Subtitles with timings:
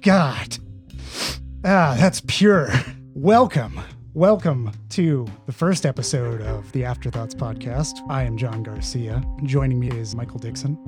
[0.00, 0.56] God.
[1.64, 2.70] Ah, that's pure.
[3.14, 3.78] Welcome.
[4.14, 7.98] Welcome to the first episode of the Afterthoughts podcast.
[8.08, 9.22] I am John Garcia.
[9.44, 10.78] Joining me is Michael Dixon.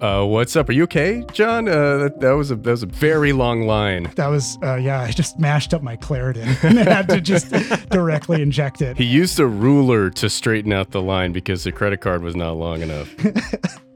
[0.00, 0.68] Uh, what's up?
[0.68, 1.68] Are you okay, John?
[1.68, 4.12] Uh, that, that was a that was a very long line.
[4.16, 5.00] That was uh, yeah.
[5.00, 7.50] I just mashed up my Claritin and had to just
[7.90, 8.96] directly inject it.
[8.96, 12.52] He used a ruler to straighten out the line because the credit card was not
[12.52, 13.14] long enough.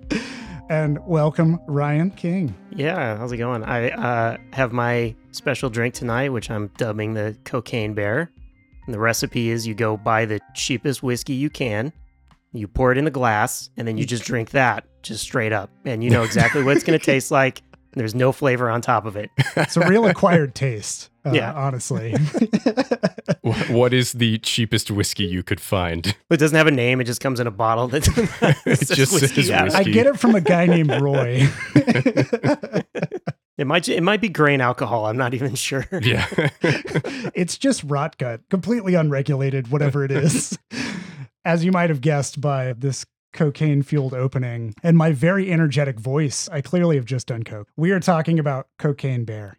[0.72, 2.54] and welcome Ryan King.
[2.70, 3.62] Yeah, how's it going?
[3.62, 8.30] I uh, have my special drink tonight, which I'm dubbing the Cocaine Bear.
[8.86, 11.92] And the recipe is you go buy the cheapest whiskey you can,
[12.54, 15.68] you pour it in the glass, and then you just drink that just straight up.
[15.84, 17.60] And you know exactly what it's going to taste like.
[17.94, 19.30] There's no flavor on top of it.
[19.56, 21.10] It's a real acquired taste.
[21.24, 21.52] Uh, Yeah.
[21.52, 22.12] honestly.
[23.44, 26.16] Wh- what is the cheapest whiskey you could find?
[26.30, 27.00] It doesn't have a name.
[27.00, 27.88] It just comes in a bottle.
[27.88, 28.08] That
[28.66, 29.64] It just says out.
[29.64, 29.80] whiskey.
[29.80, 31.46] I get it from a guy named Roy.
[33.58, 35.04] It might it might be grain alcohol.
[35.06, 35.86] I'm not even sure.
[36.00, 36.26] Yeah.
[37.34, 40.58] it's just rot gut, completely unregulated, whatever it is.
[41.44, 46.48] As you might have guessed by this cocaine fueled opening and my very energetic voice,
[46.50, 47.68] I clearly have just done coke.
[47.76, 49.58] We are talking about Cocaine Bear.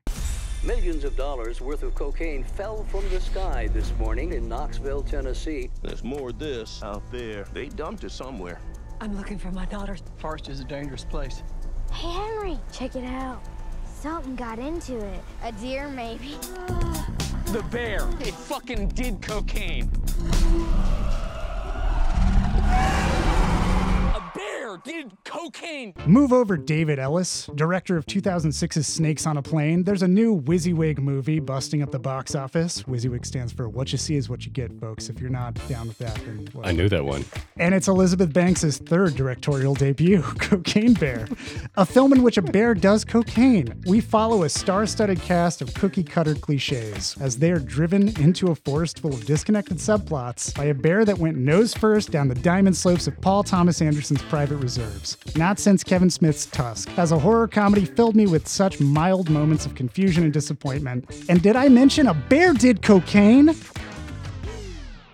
[0.64, 5.70] Millions of dollars worth of cocaine fell from the sky this morning in Knoxville, Tennessee.
[5.82, 7.46] There's more of this out there.
[7.54, 8.62] They dumped it somewhere.
[9.02, 9.98] I'm looking for my daughter.
[10.18, 11.44] Forest is a dangerous place.
[11.92, 13.42] Hey, Henry, check it out.
[13.86, 15.22] Something got into it.
[15.44, 16.38] A deer, maybe.
[17.48, 18.08] The bear.
[18.22, 19.92] It fucking did cocaine.
[24.86, 25.94] A bear did cocaine.
[26.06, 29.84] Move over David Ellis, director of 2006's Snakes on a Plane.
[29.84, 32.84] There's a new WYSIWYG movie busting up the box office.
[32.84, 35.09] WYSIWYG stands for What You See Is What You Get, folks.
[35.09, 37.26] If you're not down with that, then I knew that one.
[37.58, 41.28] And it's Elizabeth Banks' third directorial debut, Cocaine Bear,
[41.76, 43.81] a film in which a bear does cocaine.
[43.86, 48.48] We follow a star studded cast of cookie cutter cliches as they are driven into
[48.48, 52.36] a forest full of disconnected subplots by a bear that went nose first down the
[52.36, 55.17] diamond slopes of Paul Thomas Anderson's private reserves.
[55.36, 59.66] Not since Kevin Smith's Tusk has a horror comedy filled me with such mild moments
[59.66, 61.06] of confusion and disappointment.
[61.30, 63.56] And did I mention a bear did cocaine?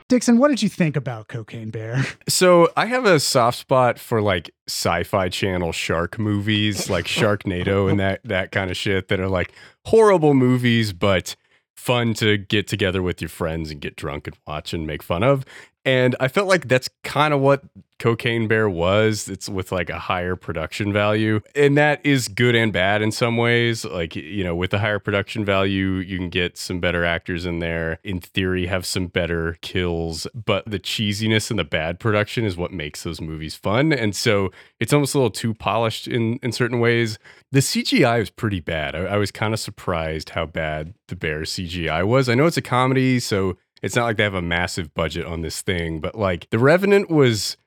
[0.07, 2.03] Dixon, what did you think about Cocaine Bear?
[2.27, 7.99] So I have a soft spot for like sci-fi channel shark movies, like Sharknado and
[7.99, 9.51] that that kind of shit that are like
[9.85, 11.35] horrible movies, but
[11.75, 15.21] fun to get together with your friends and get drunk and watch and make fun
[15.21, 15.45] of.
[15.85, 17.63] And I felt like that's kind of what
[17.99, 19.27] Cocaine Bear was.
[19.27, 21.41] It's with like a higher production value.
[21.53, 23.85] And that is good and bad in some ways.
[23.85, 27.59] Like, you know, with the higher production value, you can get some better actors in
[27.59, 27.99] there.
[28.03, 30.25] In theory, have some better kills.
[30.33, 33.91] But the cheesiness and the bad production is what makes those movies fun.
[33.91, 37.19] And so it's almost a little too polished in, in certain ways.
[37.51, 38.95] The CGI is pretty bad.
[38.95, 42.29] I, I was kind of surprised how bad the Bear CGI was.
[42.29, 45.41] I know it's a comedy, so it's not like they have a massive budget on
[45.41, 47.57] this thing, but like The Revenant was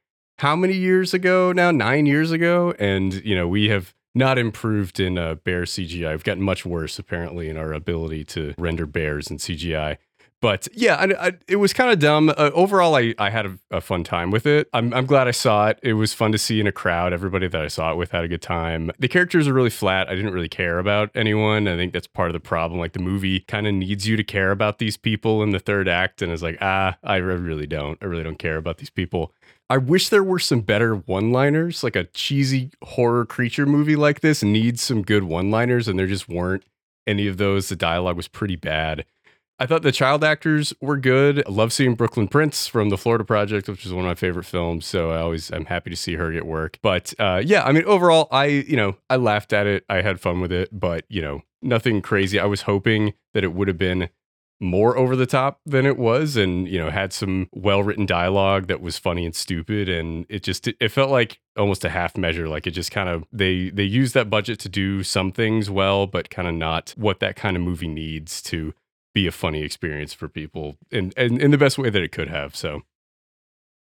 [0.42, 1.70] how many years ago now?
[1.70, 2.75] Nine years ago.
[2.80, 6.10] And, you know, we have not improved in uh, bear CGI.
[6.10, 9.98] We've gotten much worse, apparently, in our ability to render bears in CGI.
[10.41, 12.28] But yeah, I, I, it was kind of dumb.
[12.28, 14.69] Uh, overall, I, I had a, a fun time with it.
[14.72, 15.78] I'm, I'm glad I saw it.
[15.84, 17.12] It was fun to see in a crowd.
[17.12, 18.91] Everybody that I saw it with had a good time.
[18.98, 20.08] The characters are really flat.
[20.08, 21.69] I didn't really care about anyone.
[21.69, 22.81] I think that's part of the problem.
[22.81, 25.86] Like the movie kind of needs you to care about these people in the third
[25.86, 27.97] act, and it's like, ah, I really don't.
[28.02, 29.32] I really don't care about these people.
[29.70, 31.82] I wish there were some better one liners.
[31.82, 36.06] Like a cheesy horror creature movie like this needs some good one liners, and there
[36.06, 36.64] just weren't
[37.06, 37.68] any of those.
[37.68, 39.04] The dialogue was pretty bad.
[39.58, 41.44] I thought the child actors were good.
[41.46, 44.46] I love seeing Brooklyn Prince from the Florida Project, which is one of my favorite
[44.46, 44.86] films.
[44.86, 46.78] So I always I'm happy to see her get work.
[46.82, 49.84] But uh, yeah, I mean overall, I you know I laughed at it.
[49.88, 52.40] I had fun with it, but you know nothing crazy.
[52.40, 54.08] I was hoping that it would have been
[54.62, 58.68] more over the top than it was and you know had some well written dialogue
[58.68, 59.88] that was funny and stupid.
[59.88, 62.48] And it just it felt like almost a half measure.
[62.48, 66.06] Like it just kind of they they used that budget to do some things well
[66.06, 68.72] but kind of not what that kind of movie needs to
[69.14, 72.28] be a funny experience for people and and in the best way that it could
[72.28, 72.82] have so.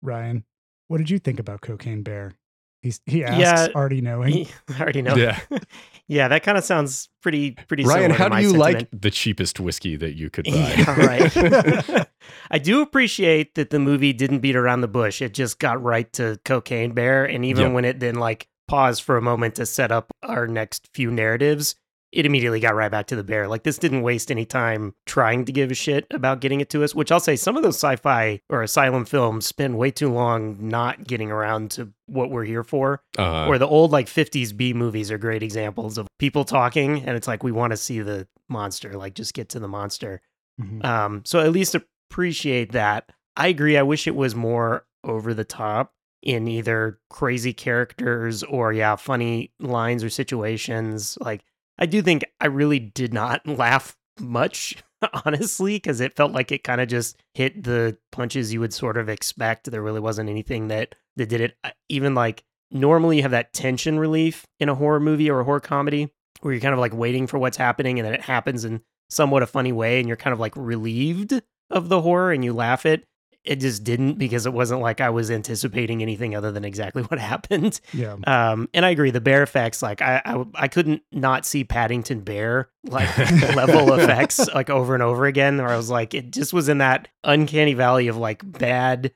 [0.02, 0.46] Ryan,
[0.88, 2.34] what did you think about Cocaine Bear?
[2.82, 4.48] He's, he asks, Yeah, already knowing.
[4.70, 5.16] I already know.
[5.16, 5.40] Yeah.
[6.08, 7.84] yeah, that kind of sounds pretty pretty.
[7.84, 8.92] Ryan similar to how do you sentiment.
[8.92, 12.08] like the cheapest whiskey that you could buy Yeah, right.
[12.50, 15.22] I do appreciate that the movie didn't beat around the bush.
[15.22, 17.74] It just got right to Cocaine Bear, and even Yep.
[17.74, 21.76] when it then like paused for a moment to set up our next few narratives,
[22.12, 23.48] it immediately got right back to the bear.
[23.48, 26.84] Like this didn't waste any time trying to give a shit about getting it to
[26.84, 30.58] us, which I'll say some of those sci-fi or asylum films spend way too long
[30.60, 33.02] not getting around to what we're here for.
[33.18, 37.16] Uh, or the old like 50s B movies are great examples of people talking and
[37.16, 40.22] it's like we want to see the monster, like just get to the monster.
[40.62, 40.84] Mhm.
[40.86, 41.76] Um, so at least
[42.10, 43.10] appreciate that.
[43.38, 43.78] I agree.
[43.78, 49.52] I wish it was more over the top in either crazy characters or yeah, funny
[49.60, 51.18] lines or situations.
[51.22, 51.44] Like
[51.78, 54.84] I do think I really did not laugh much,
[55.26, 58.98] honestly, because it felt like it kind of just hit the punches you would sort
[58.98, 59.70] of expect.
[59.70, 61.56] There really wasn't anything that that did it.
[61.90, 65.60] Even like normally you have that tension relief in a horror movie or a horror
[65.60, 66.10] comedy
[66.42, 69.44] where you're kind of like waiting for what's happening and then it happens in somewhat
[69.44, 72.86] a funny way and you're kind of like relieved of the horror and you laugh
[72.86, 73.06] it.
[73.44, 77.20] It just didn't because it wasn't like I was anticipating anything other than exactly what
[77.20, 77.82] happened.
[77.94, 78.16] Yeah.
[78.26, 82.22] Um, and I agree, the bear effects, like I, I, I couldn't not see Paddington
[82.22, 83.18] Bear like
[83.56, 85.58] level effects like over and over again.
[85.58, 89.12] Where I was like, it just was in that uncanny valley of like bad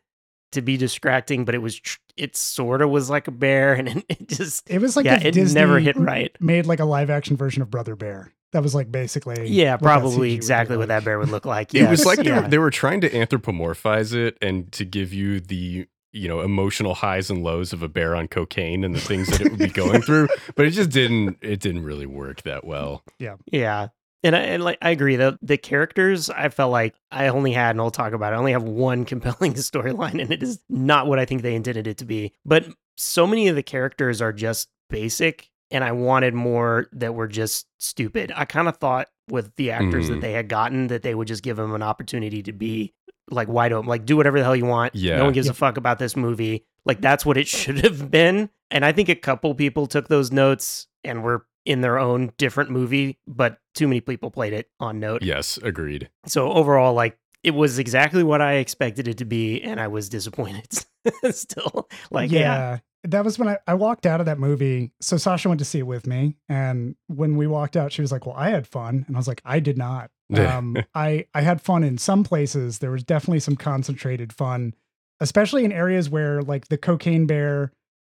[0.53, 3.89] to be distracting, but it was tr- it sort of was like a bear, and
[3.89, 6.35] it, it just It was like yeah, it Disney never hit right.
[6.39, 8.33] Made like a live action version of Brother Bear.
[8.55, 11.75] That was like basically Yeah, probably CG exactly look what that bear would look like.
[11.75, 12.39] it was like they, yeah.
[12.39, 16.93] were, they were trying to anthropomorphize it and to give you the you know emotional
[16.93, 19.67] highs and lows of a bear on cocaine and the things that it would be
[19.67, 23.35] going through but it just didn't it didn't really work that well Yeah.
[23.51, 23.89] Yeah,
[24.23, 27.71] and I, and like I agree the the characters I felt like I only had
[27.71, 28.37] and I'll talk about it.
[28.37, 31.87] I only have one compelling storyline and it is not what I think they intended
[31.87, 32.31] it to be.
[32.45, 32.65] But
[32.95, 37.67] so many of the characters are just basic and I wanted more that were just
[37.79, 38.31] stupid.
[38.35, 40.09] I kind of thought with the actors Mhm.
[40.15, 42.93] that they had gotten that they would just give them an opportunity to be
[43.31, 44.93] like wide open, like do whatever the hell you want.
[44.95, 45.17] Yeah.
[45.17, 45.51] No one gives Yeah.
[45.51, 46.63] a fuck about this movie.
[46.85, 48.49] Like that's what it should have been.
[48.69, 52.69] And I think a couple people took those notes and were in their own different
[52.69, 55.23] movie, but too many people played it on note.
[55.23, 59.79] yes agreed So overall, like it was exactly what I expected it to be, and
[59.79, 60.67] I was disappointed
[61.31, 61.87] still.
[62.11, 62.39] Like, yeah.
[62.39, 62.77] yeah.
[63.05, 64.91] That was when I, I walked out of that movie.
[64.99, 66.37] So Sasha went to see it with me.
[66.49, 69.05] And when we walked out, she was like, Well, I had fun.
[69.07, 70.11] And I was like, I did not.
[70.33, 72.79] Um, I, I had fun in some places.
[72.79, 74.73] There was definitely some concentrated fun,
[75.19, 77.71] especially in areas where like the cocaine bear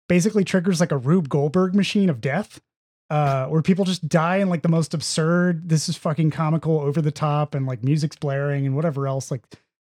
[0.08, 2.60] basically triggers like a Rube Goldberg machine of death.
[3.10, 7.02] Uh, where people just die in like the most absurd, this is fucking comical, over
[7.02, 9.30] the top, and like music's blaring and whatever else.
[9.30, 9.42] Like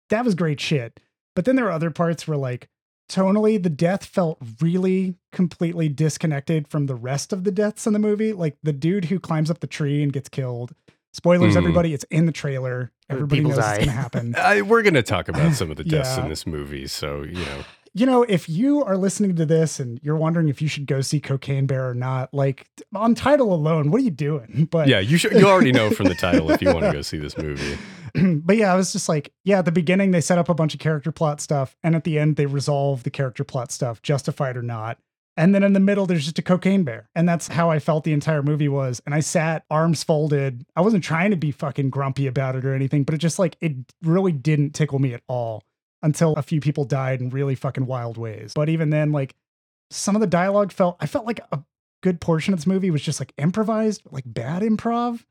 [0.10, 1.00] that was great shit.
[1.36, 2.70] But then there are other parts where like
[3.10, 8.00] tonally the death felt really completely disconnected from the rest of the deaths in the
[8.00, 10.74] movie like the dude who climbs up the tree and gets killed
[11.12, 11.58] spoilers Mhm.
[11.58, 13.76] everybody it's in the trailer everybody people knows die.
[13.78, 16.24] it's gonna happen I, we're gonna talk about some of the deaths Yeah.
[16.24, 17.64] in this movie so you know
[17.96, 21.02] you know if you are listening to this and you're wondering if you should go
[21.02, 25.00] see cocaine bear or not like on title alone what are you doing but yeah
[25.00, 27.36] you should you already know from the title if you want to go see this
[27.40, 27.76] movie
[28.44, 30.74] but yeah, I was just like, yeah, at the beginning they set up a bunch
[30.74, 34.58] of character plot stuff, and at the end they resolve the character plot stuff, justified
[34.58, 34.98] or not.
[35.38, 37.10] And then in the middle, there's just a cocaine bear.
[37.16, 39.02] And that's how I felt the entire movie was.
[39.06, 40.66] And I sat arms folded.
[40.76, 43.56] I wasn't trying to be fucking grumpy about it or anything, but it just like,
[43.62, 43.72] it
[44.04, 45.64] really didn't tickle me at all
[46.04, 48.52] until a few people died in really fucking wild ways.
[48.54, 49.34] But even then, like,
[49.92, 51.64] some of the dialogue felt, I felt like a
[52.02, 55.24] good portion of this movie was just like improvised, like bad improv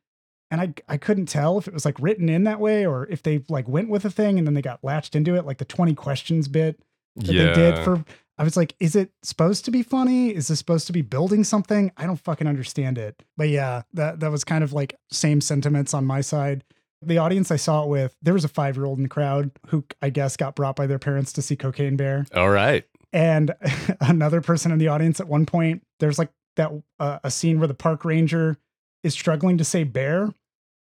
[0.50, 3.22] and I I couldn't tell if it was like written in that way or if
[3.22, 5.64] they like went with a thing and then they got latched into it, like the
[5.64, 6.80] 20 questions bit
[7.16, 8.04] that yeah they did for
[8.40, 10.32] I was like, is it supposed to be funny?
[10.32, 11.90] Is this supposed to be building something?
[11.96, 13.20] I don't fucking understand it.
[13.36, 16.62] But yeah, that that was kind of like same sentiments on my side.
[17.02, 19.50] The audience I saw it with, there was a five year old in the crowd
[19.68, 23.54] who I guess got brought by their parents to see Cocaine Bear all right and
[24.00, 27.68] another person in the audience at one point there's like that uh, a scene where
[27.68, 28.56] the park ranger
[29.02, 30.32] is struggling to say bear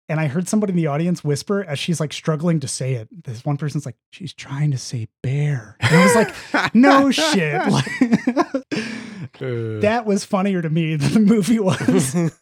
[0.10, 3.08] and i heard somebody in the audience whisper as she's like struggling to say it.
[3.24, 5.78] This one person's like she's trying to say bear.
[5.80, 7.62] And i was like no shit.
[7.68, 7.86] Like,
[9.42, 12.16] Uh, that was funnier to me than the movie was.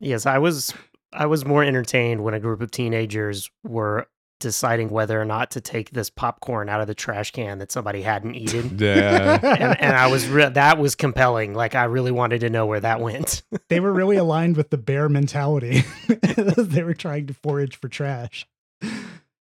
[0.00, 0.74] Yes, I was
[1.14, 4.06] I was more entertained when a group of teenagers were
[4.42, 8.02] deciding whether or not to take this popcorn out of the trash can that somebody
[8.02, 8.76] hadn't eaten.
[8.78, 11.54] yeah and, and I was re- that was compelling.
[11.54, 13.42] Like I really wanted to know where that went.
[13.68, 15.84] they were really aligned with the bear mentality
[16.36, 18.46] they were trying to forage for trash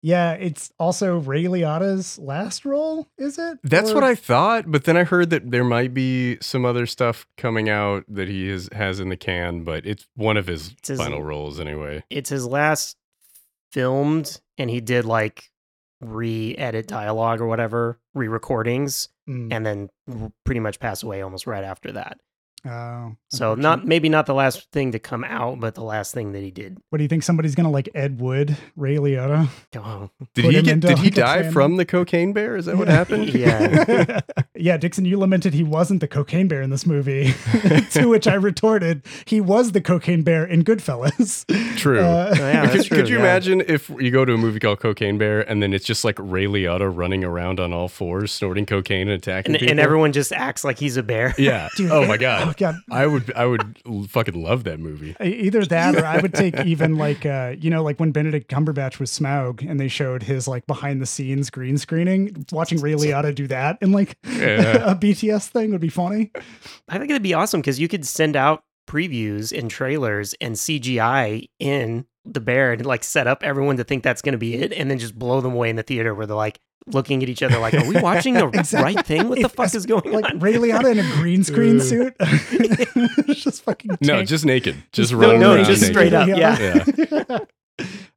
[0.04, 4.84] yeah it's also ray liotta's last role is it That's Or- what I thought, but
[4.86, 8.70] then I heard that there might be some other stuff coming out that he is,
[8.74, 12.04] has in the can, but it's one of his It's his- final roles anyway.
[12.10, 12.96] it's his last
[13.72, 15.50] filmed, and he did like
[16.02, 19.52] re-edit dialogue or whatever, re-recordings, Mm.
[19.52, 19.90] and then
[20.46, 22.18] pretty much pass away almost right after that.
[22.66, 26.32] Oh, So not maybe not the last thing to come out, but the last thing
[26.34, 26.78] that he did.
[26.90, 27.24] What do you think?
[27.24, 29.48] Somebody's gonna like Ed Wood, Ray Liotta?
[29.78, 30.80] Oh, Did he get?
[30.82, 32.58] Did he die fan- from the cocaine bear?
[32.58, 33.34] Is that what happened?
[33.38, 34.22] Yeah.
[34.56, 37.34] yeah, Dixon, you lamented he wasn't the cocaine bear in this movie.
[37.92, 41.46] to which I retorted, he was the cocaine bear in Goodfellas.
[41.78, 42.00] True.
[42.00, 43.22] Uh, Oh, yeah, could, true, could you yeah.
[43.22, 46.16] imagine if you go to a movie called Cocaine Bear and then it's just like
[46.20, 49.72] Ray Liotta running around on all fours, snorting cocaine and attacking And, people?
[49.72, 51.34] and everyone just acts like he's a bear.
[51.38, 51.70] Yeah.
[51.78, 52.47] Dude, oh my god.
[52.50, 52.76] Oh, God.
[52.92, 53.32] I would.
[53.34, 55.16] I would fucking love that movie.
[55.22, 59.00] Either that, or I would take even like uh, you know, like when Benedict Cumberbatch
[59.00, 62.46] was Smaug, and they showed his like behind the scenes green screening.
[62.52, 64.92] Watching Ray Liotta do that in like Yeah.
[64.92, 66.32] a BTS thing would be funny.
[66.90, 71.50] I think it'd be awesome because you could send out previews and trailers and CGI
[71.60, 74.74] in the bear and like set up everyone to think that's going to be it
[74.74, 77.44] and then just blow them away in the theater where they're like looking at each
[77.44, 78.96] other like, are we watching the Exactly.
[78.96, 79.28] right thing?
[79.30, 80.40] What the fuck is going Like on?
[80.40, 84.76] Ray Liotta in a green screen suit, It's just fucking No, just naked.
[84.94, 85.94] Just No, running no, around just naked.
[85.96, 87.40] straight up, Yeah.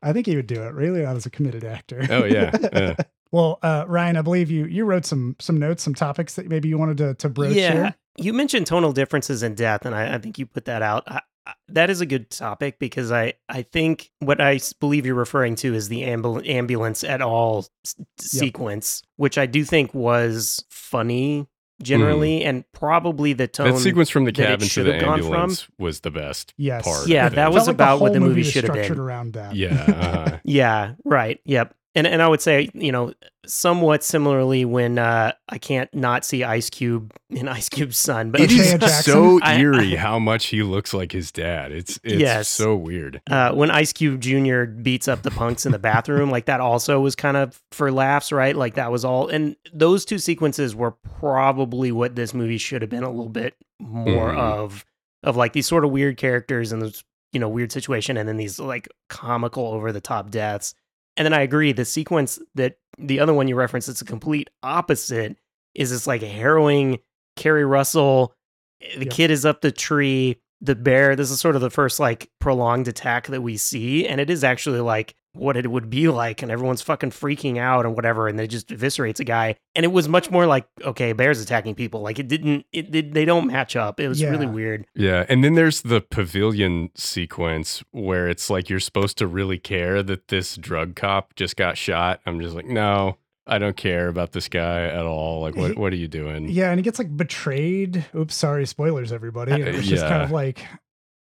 [0.03, 0.75] I think he would do it.
[0.75, 2.07] Ray Liotta's a committed actor.
[2.09, 2.51] Oh yeah.
[2.73, 2.95] yeah.
[3.33, 6.69] Well, uh, Ryan, I believe you you wrote some some notes, some topics that maybe
[6.69, 7.73] you wanted to to broach yeah.
[7.73, 7.95] here.
[8.17, 11.05] You mentioned tonal differences in death, and I, I think you put that out.
[11.07, 11.21] I, I,
[11.69, 15.75] that is a good topic because I, I think what I believe you're referring to
[15.75, 21.47] is the ambul- ambulance at all s- sequence, which I do think was funny
[21.83, 23.73] generally, and probably the tone.
[23.73, 25.27] That sequence from the that it cabin to the have gone from.
[25.33, 26.85] ambulance was the best Yes.
[26.85, 27.09] part.
[27.09, 28.99] Yeah, that was Felt like about what the movie was should have been.
[28.99, 29.55] around that.
[29.57, 29.85] Yeah.
[29.89, 30.39] uh-huh.
[30.45, 31.41] Yeah, right.
[31.45, 31.75] Yep.
[31.97, 33.13] And and I would say, you know,
[33.47, 38.41] somewhat similarly when uh I can't not see Ice Cube in Ice Cube's son, but
[38.43, 39.13] it is Shea is Jackson?
[39.13, 41.73] so I- eerie how much he looks like his dad.
[41.73, 42.49] It's it's Yes.
[42.49, 43.21] so weird.
[43.29, 44.65] uh, when Ice Cube Jr.
[44.67, 48.31] beats up the punks in the bathroom, like that also was kind of for laughs,
[48.31, 48.55] right?
[48.55, 52.91] Like that was all, and those two sequences were probably what this movie should have
[52.91, 54.39] been a little bit more Mhm.
[54.39, 54.85] of,
[55.25, 58.37] of like these sort of weird characters and this, you know, weird situation, and then
[58.37, 60.75] these like comical over the top deaths.
[61.21, 64.49] And then I agree, the sequence that the other one you referenced, it's a complete
[64.63, 65.37] opposite,
[65.75, 66.99] is this like harrowing
[67.37, 68.33] Keri Russell.
[68.81, 69.13] Eh, the Yep.
[69.13, 70.41] kid is up the tree.
[70.63, 74.07] The bear, this is sort of the first like prolonged attack that we see.
[74.09, 76.43] And it is actually like what it would be like.
[76.43, 78.29] And everyone's fucking freaking out and whatever.
[78.29, 79.57] And they just eviscerates a guy.
[79.75, 82.01] And it was much more like, okay, bear's attacking people.
[82.01, 84.01] Like it didn't, it did, they don't match up.
[84.01, 84.87] It was really weird.
[84.95, 90.03] Yeah, and then there's the pavilion sequence where it's like you're supposed to really care
[90.03, 92.21] that this drug cop just got shot.
[92.27, 95.41] I'm just like, no, I don't care about this guy at all.
[95.41, 96.49] Like, what what are you doing?
[96.49, 98.05] Yeah, and he gets like betrayed.
[98.15, 99.53] Oops, sorry, spoilers, everybody.
[99.53, 100.65] Uh, and it's just kind of like,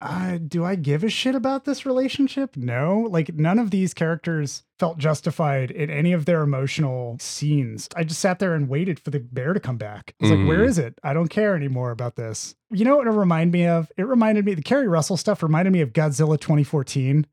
[0.00, 2.56] uh, do I give a shit about this relationship?
[2.56, 3.06] No.
[3.10, 7.88] Like, none of these characters felt justified in any of their emotional scenes.
[7.96, 10.14] I just sat there and waited for the bear to come back.
[10.20, 10.68] I was like, where Mhm.
[10.78, 10.98] it?
[11.02, 12.54] I don't care anymore about this.
[12.70, 13.90] You know what it reminded me of?
[13.96, 17.26] It reminded me, the Keri Russell stuff reminded me of Godzilla 2014.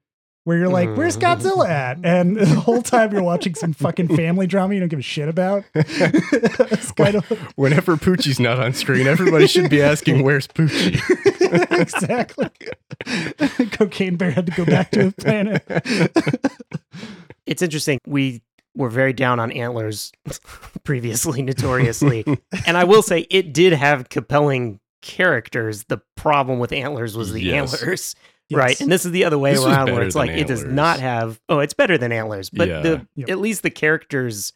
[0.45, 1.21] Where you're like, where's mm.
[1.21, 1.99] Godzilla at?
[2.03, 5.27] And the whole time you're watching some fucking family drama you don't give a shit
[5.27, 5.63] about.
[5.73, 7.25] it's kind of
[7.55, 11.01] Whenever Poochie's not on screen, everybody should be asking, "Where's Poochie?"
[11.81, 12.49] exactly.
[13.71, 15.63] Cocaine Bear had to go back to his planet.
[17.47, 17.99] It's interesting.
[18.05, 18.43] We
[18.75, 20.11] were very down on antlers
[20.83, 22.23] previously, notoriously.
[22.67, 25.85] and I will say it did have compelling characters.
[25.85, 27.73] The problem with antlers was the Yes.
[27.73, 28.15] antlers.
[28.49, 28.57] Yes.
[28.57, 28.81] Right.
[28.81, 30.99] And this is the other way This around where it's than like it does not
[30.99, 32.49] have oh, it's better than antlers.
[32.49, 32.81] But Yeah.
[32.81, 33.29] the Yep.
[33.29, 34.53] at least the characters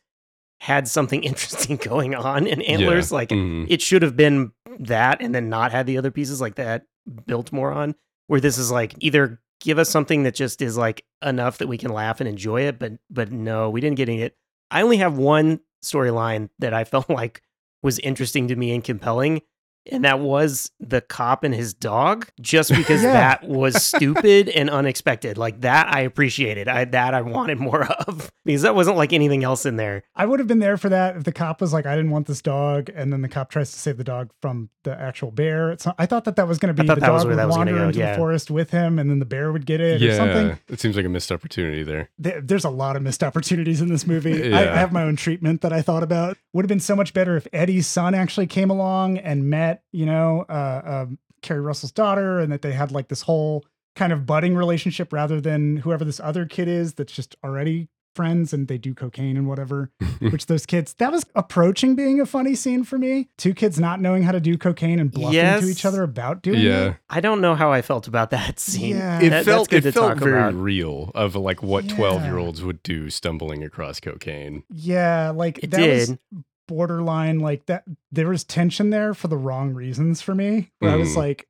[0.62, 3.12] had something interesting going on in antlers.
[3.12, 3.16] Yeah.
[3.16, 3.66] Like Mhm.
[3.70, 6.84] it should have been that and then not had the other pieces like that
[7.26, 7.96] built more on.
[8.28, 11.78] Where this is like either give us something that just is like enough that we
[11.78, 14.38] can laugh and enjoy it, but but no, we didn't get any it.
[14.70, 17.42] I only have one storyline that I felt like
[17.82, 19.42] was interesting to me and compelling.
[19.92, 23.14] And that was the cop and his dog, just because Yeah.
[23.14, 25.38] that was stupid and unexpected.
[25.38, 26.68] Like that, I appreciated.
[26.68, 30.04] I that I wanted more of because that wasn't like anything else in there.
[30.16, 32.28] I would have been there for that if the cop was like, I didn't want
[32.28, 32.90] this dog.
[32.96, 35.72] And then the cop tries to save the dog from the actual bear.
[35.72, 37.36] It's not, I thought that that was going to be the that was dog where
[37.36, 38.12] would that was wander go, into yeah.
[38.12, 40.58] the forest with him and then the bear would get it or something.
[40.70, 42.10] it seems like a missed opportunity there.
[42.18, 44.54] There- There's a lot of missed opportunities in this movie.
[44.54, 46.38] I, I have my own treatment that I thought about.
[46.54, 50.06] Would have been so much better if Eddie's son actually came along and met, you
[50.06, 54.26] know, uh, um, Keri Russell's daughter, and that they had like this whole kind of
[54.26, 58.78] budding relationship rather than whoever this other kid is that's just already friends and they
[58.78, 59.92] do cocaine and whatever.
[60.20, 63.30] which those kids that was approaching being a funny scene for me.
[63.38, 65.62] Two kids not knowing how to do cocaine and bluffing Yes.
[65.64, 66.96] to each other about doing yeah, it.
[67.10, 68.98] I don't know how I felt about that scene.
[68.98, 69.22] Yeah.
[69.22, 70.56] it That- felt, it felt very about.
[70.56, 71.96] real of like what Yeah.
[71.96, 74.64] twelve year olds would do stumbling across cocaine.
[74.70, 76.20] Yeah, like It that was did.
[76.70, 77.84] Borderline like that.
[78.12, 80.70] There was tension there for the wrong reasons for me.
[80.80, 81.18] Where I was Mm.
[81.18, 81.48] like,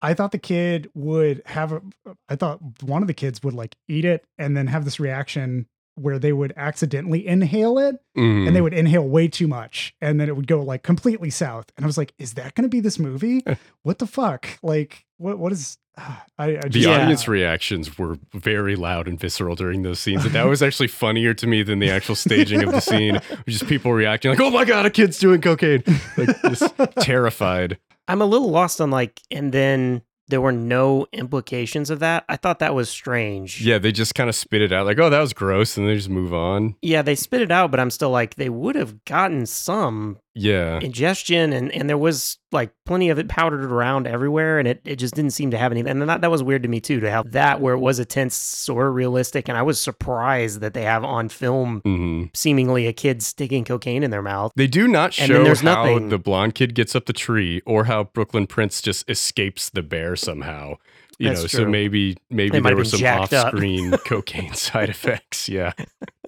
[0.00, 1.82] I thought the kid would have a.
[2.28, 5.66] I thought one of the kids would like eat it and then have this reaction
[5.94, 8.46] where they would accidentally inhale it Mhm.
[8.46, 11.66] and they would inhale way too much and then it would go like completely south
[11.76, 13.42] and i was like is that going to be this movie
[13.82, 18.74] what the fuck like what what is i, I the just, audience reactions were very
[18.76, 20.24] loud and visceral during those scenes.
[20.24, 23.20] And that was actually funnier to me than the actual staging of the scene.
[23.46, 25.82] Just people reacting like, "Oh my god, a kid's doing cocaine!"
[26.16, 27.76] Like just terrified.
[28.08, 32.24] I'm a little lost on like, and then there were no implications of that.
[32.28, 33.60] I thought that was strange.
[33.60, 35.94] Yeah, they just kind of spit it out like, "Oh, that was gross," and they
[35.94, 36.76] just move on.
[36.82, 40.78] Yeah, they spit it out, but I'm still like, they would have gotten some Yeah,
[40.80, 44.96] ingestion and, and there was like plenty of it powdered around everywhere and it, it
[44.96, 47.10] just didn't seem to have any and that, that was weird to me too to
[47.10, 50.72] have that where it was a tense sort of realistic and i was surprised that
[50.74, 54.88] they have on film hmm seemingly a kid sticking cocaine in their mouth They do
[54.88, 56.08] not And show there's how nothing.
[56.08, 60.16] the blonde kid gets up the tree or how Brooklyn Prince just escapes the bear
[60.16, 60.76] somehow.
[61.22, 65.48] You That's know, so maybe maybe They there were some off-screen cocaine side effects.
[65.48, 65.72] Yeah,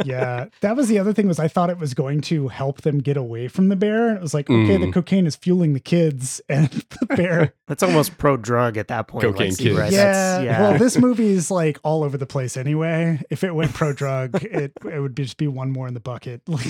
[0.04, 2.98] yeah that was the other thing was i thought it was going to help them
[2.98, 4.92] get away from the bear and it was like okay the Mm.
[4.92, 9.24] cocaine is fueling the kids and the bear that's almost pro drug at that point
[9.24, 9.78] Cocaine like, kids.
[9.78, 9.92] right?
[9.92, 10.60] yeah, yeah.
[10.60, 14.42] well this movie is like all over the place anyway if it went pro drug
[14.44, 16.60] it it would just be one more in the bucket like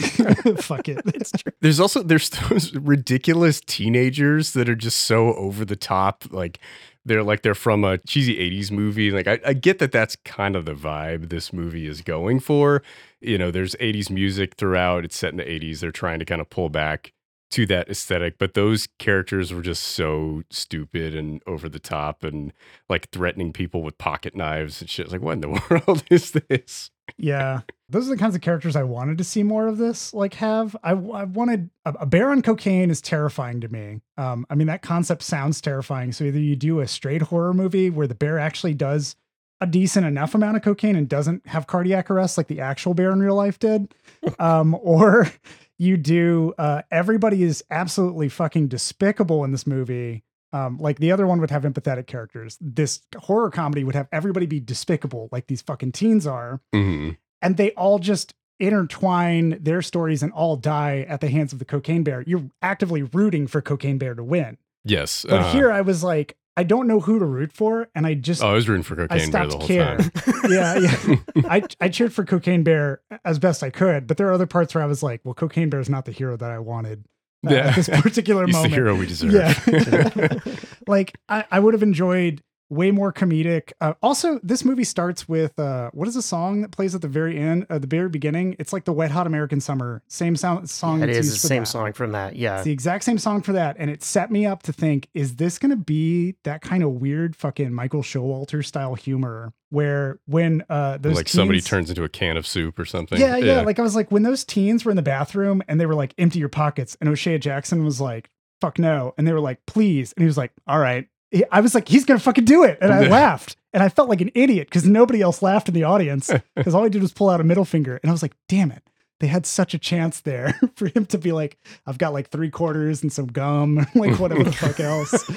[0.61, 5.65] fuck it it's true There's also there's those ridiculous teenagers that are just so over
[5.65, 6.25] the top.
[6.31, 6.59] Like
[7.05, 9.11] they're like they're from a cheesy '80s movie.
[9.11, 12.83] Like I, I get that that's kind of the vibe this movie is going for.
[13.21, 15.05] You know, there's '80s music throughout.
[15.05, 15.81] It's set in the '80s.
[15.81, 17.13] They're trying to kind of pull back
[17.55, 22.53] to that aesthetic, but those characters were just so stupid and over the top and
[22.89, 25.05] like threatening people with pocket knives and shit.
[25.05, 25.49] It's like, what in the
[25.87, 26.91] world is this?
[27.17, 30.15] Yeah, those are the kinds of characters I wanted to see more of this.
[30.15, 30.91] Like, have I?
[30.91, 34.01] I wanted a, a bear on cocaine is terrifying to me.
[34.17, 36.13] Um, I mean that concept sounds terrifying.
[36.13, 39.17] So either you do a straight horror movie where the bear actually does
[39.61, 43.13] a decent enough amount of cocaine and doesn't have cardiac arrest like the actual bear
[43.13, 43.95] in real life did,
[44.39, 45.31] um, or
[45.79, 50.25] you do uh, everybody is absolutely fucking despicable in this movie.
[50.55, 52.57] Um, like the other one would have empathetic characters.
[52.61, 57.17] This horror comedy would have everybody be despicable, like these fucking teens are Mhm.
[57.43, 61.65] and they all just intertwine their stories and all die at the hands of the
[61.65, 62.23] cocaine bear.
[62.27, 64.59] You're actively rooting for cocaine bear to win.
[64.85, 65.25] Yes.
[65.29, 68.15] But uh, here I was like, I don't know who to root for, and I
[68.15, 69.97] just oh, I was rooting for cocaine bear the whole care.
[69.97, 70.11] time.
[70.51, 71.17] yeah, yeah.
[71.51, 74.73] I I cheered for cocaine bear as best I could, but there are other parts
[74.75, 77.05] where I was like, well, cocaine bear is not the hero that I wanted
[77.51, 77.69] Yeah.
[77.69, 78.73] at this particular He's moment.
[78.73, 79.33] the hero we deserve.
[79.33, 80.39] Yeah.
[80.87, 83.73] like I, I would have enjoyed way more comedic.
[83.81, 87.09] Uh, also, this movie starts with uh, what is the song that plays at the
[87.09, 88.57] very end, at the very beginning?
[88.59, 91.03] It's like the Wet Hot American Summer, same sound song.
[91.03, 91.67] it that's the same that.
[91.67, 94.47] song from that yeah It's the exact same song for that, and it set me
[94.47, 98.65] up to think: Is this going to be that kind of weird, fucking Michael Showalter
[98.65, 102.85] style humor, where when uh, those like somebody turns into a can of soup or
[102.85, 103.21] something.
[103.21, 105.87] yeah, yeah, Like I was like, when those teens were in the bathroom and they
[105.87, 109.15] were like, empty your pockets, and O'Shea Jackson was like, fuck no.
[109.19, 110.13] And they were like, please.
[110.13, 111.09] And he was like, all right.
[111.51, 112.79] I was like, he's gonna fucking do it.
[112.81, 113.57] And I laughed.
[113.73, 116.31] And I felt like an idiot because nobody else laughed in the audience.
[116.55, 117.99] Because all he did was pull out a middle finger.
[118.03, 118.83] And I was like, damn it.
[119.21, 122.51] They had such a chance there for him to be like, I've got like three
[122.51, 125.29] quarters and some gum, like whatever the fuck else.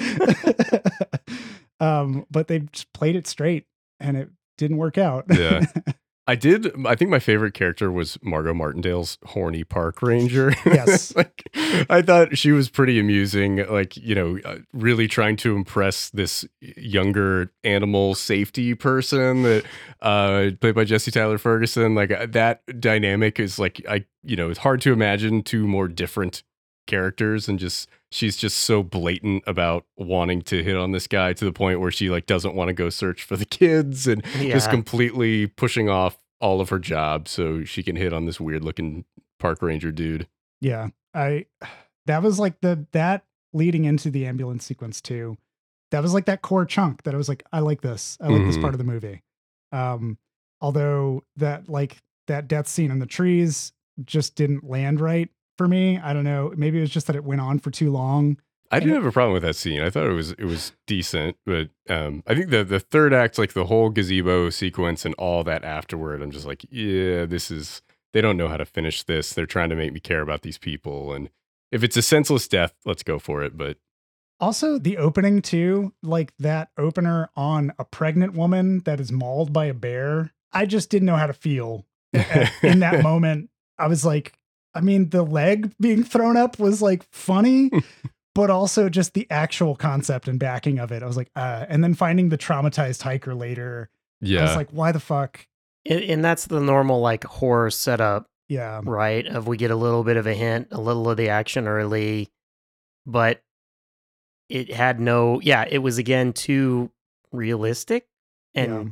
[1.80, 3.66] um, but they just played it straight
[4.00, 5.26] and it didn't work out.
[5.32, 5.64] Yeah.
[6.28, 6.70] I did.
[6.86, 10.52] I think my favorite character was Margot Martindale's horny park ranger.
[10.66, 11.16] Yes.
[11.16, 11.42] like,
[11.88, 13.66] I thought she was pretty amusing.
[13.66, 19.64] Like, you know, uh, really trying to impress this younger animal safety person that
[20.02, 21.94] uh, played by Jesse Tyler Ferguson.
[21.94, 25.88] Like uh, that dynamic is like I, you know, it's hard to imagine two more
[25.88, 26.42] different
[26.86, 31.44] characters and just she's just so blatant about wanting to hit on this guy to
[31.44, 34.70] the point where she like doesn't want to go search for the kids and just
[34.70, 39.04] completely pushing off all of her job so she can hit on this weird looking
[39.38, 40.26] park ranger dude.
[40.60, 40.88] Yeah.
[41.14, 41.46] I
[42.06, 45.36] that was like the that leading into the ambulance sequence too.
[45.90, 48.16] That was like that core chunk that I was like, I like this.
[48.20, 48.60] I like this Mhm.
[48.62, 49.22] part of the movie.
[49.72, 50.18] Um,
[50.60, 53.72] although that like that death scene in the trees
[54.04, 55.98] just didn't land right for me.
[55.98, 56.52] I don't know.
[56.56, 58.38] Maybe it was just that it went on for too long.
[58.70, 59.80] I didn't have a problem with that scene.
[59.80, 63.38] I thought it was it was decent, but um, I think the the third act,
[63.38, 67.80] like the whole gazebo sequence and all that afterward, I'm just like, yeah, this is
[68.12, 69.32] they don't know how to finish this.
[69.32, 71.30] They're trying to make me care about these people, and
[71.72, 73.56] if it's a senseless death, let's go for it.
[73.56, 73.78] But
[74.38, 79.64] Also, the opening too, like that opener on a pregnant woman that is mauled by
[79.64, 80.34] a bear.
[80.52, 81.86] I just didn't know how to feel
[82.62, 83.48] in that moment.
[83.78, 84.37] I was like,
[84.78, 87.70] I mean, the leg being thrown up was like funny,
[88.34, 91.02] but also just the actual concept and backing of it.
[91.02, 93.90] I was like, uh, and then finding the traumatized hiker later.
[94.20, 94.40] Yeah.
[94.40, 95.46] I was like, why the fuck?
[95.84, 98.80] And, and that's the normal like horror setup, Yeah.
[98.84, 99.26] right?
[99.26, 102.28] Of we get a little bit of a hint, a little of the action early,
[103.04, 103.42] but
[104.48, 105.40] it had no.
[105.40, 106.90] Yeah, it was again too
[107.32, 108.06] realistic
[108.54, 108.84] and yeah.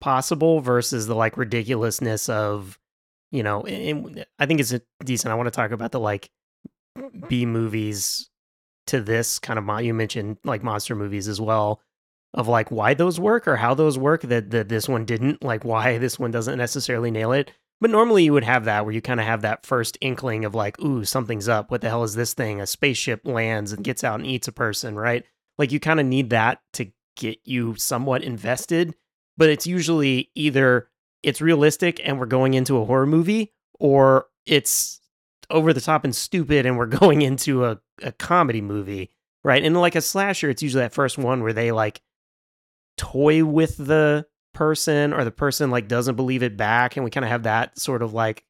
[0.00, 2.79] possible versus the like ridiculousness of
[3.30, 3.64] you know
[4.38, 6.30] i think it's decent i want to talk about the like
[7.28, 8.30] b movies
[8.86, 11.80] to this kind of you mentioned like monster movies as well
[12.34, 15.64] of like why those work or how those work that that this one didn't like
[15.64, 17.52] why this one doesn't necessarily nail it.
[17.80, 20.54] But normally you would have that where you kind of have that first inkling of
[20.54, 21.70] like ooh something's up.
[21.70, 22.60] What the hell is this thing?
[22.60, 25.24] A spaceship lands and gets out and eats a person right?
[25.58, 28.94] Like you kind of need that to get you somewhat invested
[29.36, 30.89] but it's usually either
[31.22, 35.00] it's realistic and we're going into a horror movie or it's
[35.50, 39.10] over the top and stupid and we're going into a, a comedy movie
[39.42, 39.64] right?
[39.64, 42.00] And like a slasher it's usually that first one where they like
[42.96, 47.24] toy with the person or the person like doesn't believe it back and we kind
[47.24, 48.44] of have that sort of like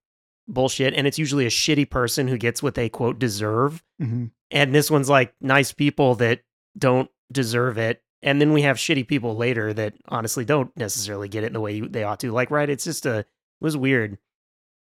[0.48, 4.74] bullshit and it's usually a shitty person who gets what they quote deserve hmm and
[4.74, 6.40] this one's like nice people that
[6.76, 11.44] don't deserve it and then we have shitty people later that honestly don't necessarily get
[11.44, 13.26] it the way they ought to like right it's just a it
[13.60, 14.18] was weird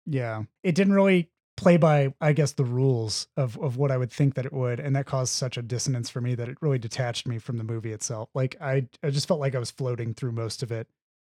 [0.07, 0.45] Yeah.
[0.62, 4.35] It didn't really play by, I guess, the rules of, of what I would think
[4.35, 4.79] that it would.
[4.79, 7.65] And that caused such a dissonance for me that it really detached me from the
[7.65, 8.29] movie itself.
[8.35, 10.87] Like I, I just felt like I was floating through most of it.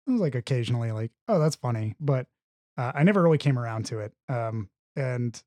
[0.06, 1.94] It was like occasionally like, oh, that's funny.
[2.00, 2.28] But
[2.78, 4.12] uh, I never really came around to it.
[4.28, 5.40] Um, and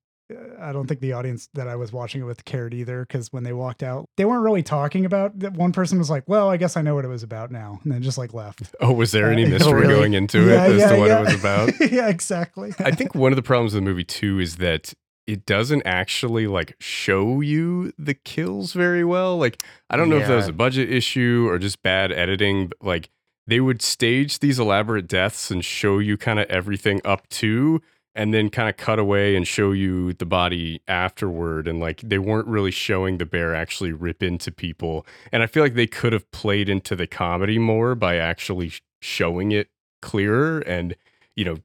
[0.60, 3.44] I don't think the audience that I was watching it with cared either because when
[3.44, 5.54] they walked out, they weren't really talking about that.
[5.54, 7.80] One person was like, well, I guess I know what it was about now.
[7.84, 8.64] And then just like left.
[8.82, 9.94] Oh, was there any Uh, mystery really?
[9.94, 11.20] going into Yeah, it as yeah, to what yeah.
[11.20, 11.70] it was about?
[11.92, 12.74] yeah, exactly.
[12.80, 14.94] I think one of the problems with the movie too is that
[15.28, 19.38] it doesn't actually like show you the kills very well.
[19.38, 22.78] Like I don't know if that was a budget issue or just bad editing, but
[22.84, 23.10] like
[23.48, 27.82] they would stage these elaborate deaths and show you kind of everything up to
[28.16, 32.18] and then kind of cut away and show you the body afterward and like they
[32.18, 35.06] weren't really showing the bear actually rip into people.
[35.32, 39.52] And I feel like they could have played into the comedy more by actually showing
[39.52, 39.70] it
[40.02, 40.96] clearer and
[41.36, 41.58] you know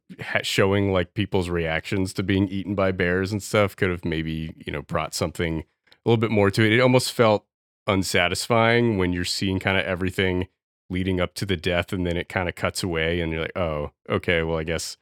[0.42, 4.72] showing like people's reactions to being eaten by bears and stuff could have maybe you
[4.72, 7.44] know brought something a little bit more to it it almost felt
[7.86, 10.48] unsatisfying when you're seeing kind of everything
[10.88, 13.56] leading up to the death and then it kind of cuts away and you're like
[13.56, 14.96] oh okay well i guess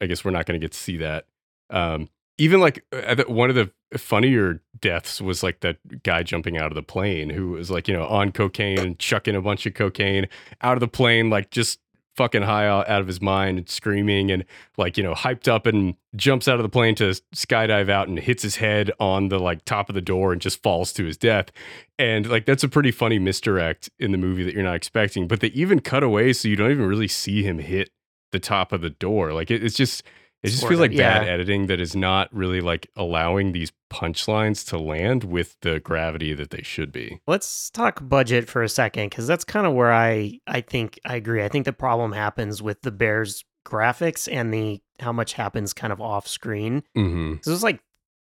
[0.00, 1.26] i guess we're not going to get to see that
[1.70, 2.08] um
[2.38, 6.74] even like uh, one of the funnier deaths was like that guy jumping out of
[6.74, 10.26] the plane who was like you know on cocaine and chucking a bunch of cocaine
[10.60, 11.80] out of the plane like just
[12.18, 14.44] fucking high out out of his mind and screaming and
[14.76, 18.18] like you know hyped up and jumps out of the plane to skydive out and
[18.18, 21.16] hits his head on the like top of the door and just falls to his
[21.16, 21.52] death.
[21.96, 25.38] And like that's a pretty funny misdirect in the movie that you're not expecting but
[25.38, 27.90] they even cut away so you don't even really see him hit
[28.32, 30.02] the top of the door like it, it's just
[30.42, 33.72] it just Sort feels of, like bad editing that is not really like allowing these
[33.92, 38.68] punchlines to land with the gravity that they should be Let's talk budget for a
[38.68, 41.42] second because that's kind of where I I think I agree.
[41.42, 45.92] I think the problem happens with the Bears graphics and the how much happens kind
[45.92, 46.82] of off screen.
[46.96, 47.34] mm-hmm.
[47.42, 47.80] So it's like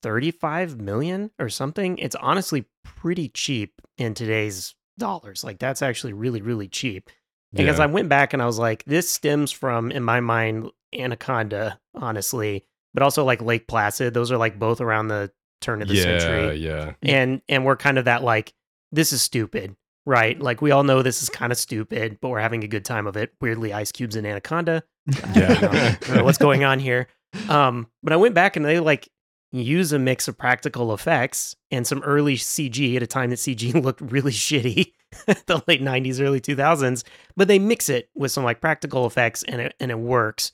[0.03, 1.99] 35 million or something.
[1.99, 5.45] It's honestly pretty cheap in today's dollars.
[5.45, 7.11] Like that's actually really really cheap.
[7.53, 11.81] Because I went back and I was like, this stems from, in my mind, Anaconda,
[11.95, 14.15] honestly, but also like Lake Placid.
[14.15, 16.93] Those are like both around the turn of the yeah century yeah.
[17.03, 18.55] And and we're kind of that like
[18.93, 20.41] this is stupid right?
[20.41, 23.07] Like we all know this is kind of stupid but we're having a good time
[23.07, 23.35] of it.
[23.43, 24.83] Weirdly ice cubes and anaconda.
[25.07, 25.17] Yeah.
[25.35, 27.09] I don't know- I don't know what's going on here.
[27.49, 29.09] Um but i went back and they like
[29.53, 33.75] use a mix of practical effects and some early cg at a time that cg
[33.85, 34.93] looked really shitty
[35.47, 37.03] the late 90s early 2000s
[37.37, 40.53] but they mix it with some like practical effects and it and it works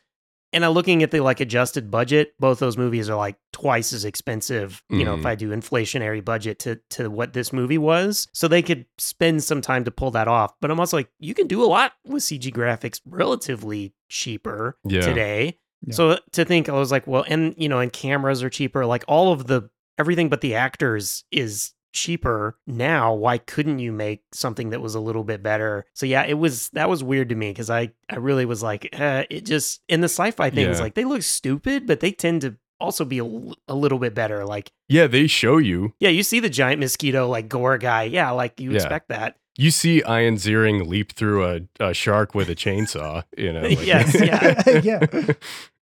[0.52, 2.32] and I'm looking at the like adjusted budget.
[2.38, 4.82] Both those movies are like twice as expensive.
[4.88, 5.26] You know, if Mhm.
[5.26, 9.60] I do inflationary budget to to what this movie was, so they could spend some
[9.60, 10.54] time to pull that off.
[10.60, 15.00] But I'm also like, you can do a lot with CG graphics relatively cheaper Yeah.
[15.00, 15.58] today.
[15.82, 15.94] Yeah.
[15.94, 18.86] So to think, I was like, well, and you know, and cameras are cheaper.
[18.86, 24.22] Like all of the everything but the actors is cheaper now why couldn't you make
[24.32, 27.34] something that was a little bit better so yeah it was that was weird to
[27.34, 30.82] me because i i really was like uh, it just in the sci-fi things Yeah.
[30.84, 34.70] like they look stupid but they tend to also be a little bit better like
[34.90, 38.60] yeah they show you yeah you see the giant mosquito like gore guy yeah like
[38.60, 38.76] you Yeah.
[38.76, 43.54] expect that you see Ian Ziering leap through a, a shark with a chainsaw, you
[43.54, 43.62] know.
[43.62, 44.80] like- Yes, yeah.
[44.84, 45.32] yeah.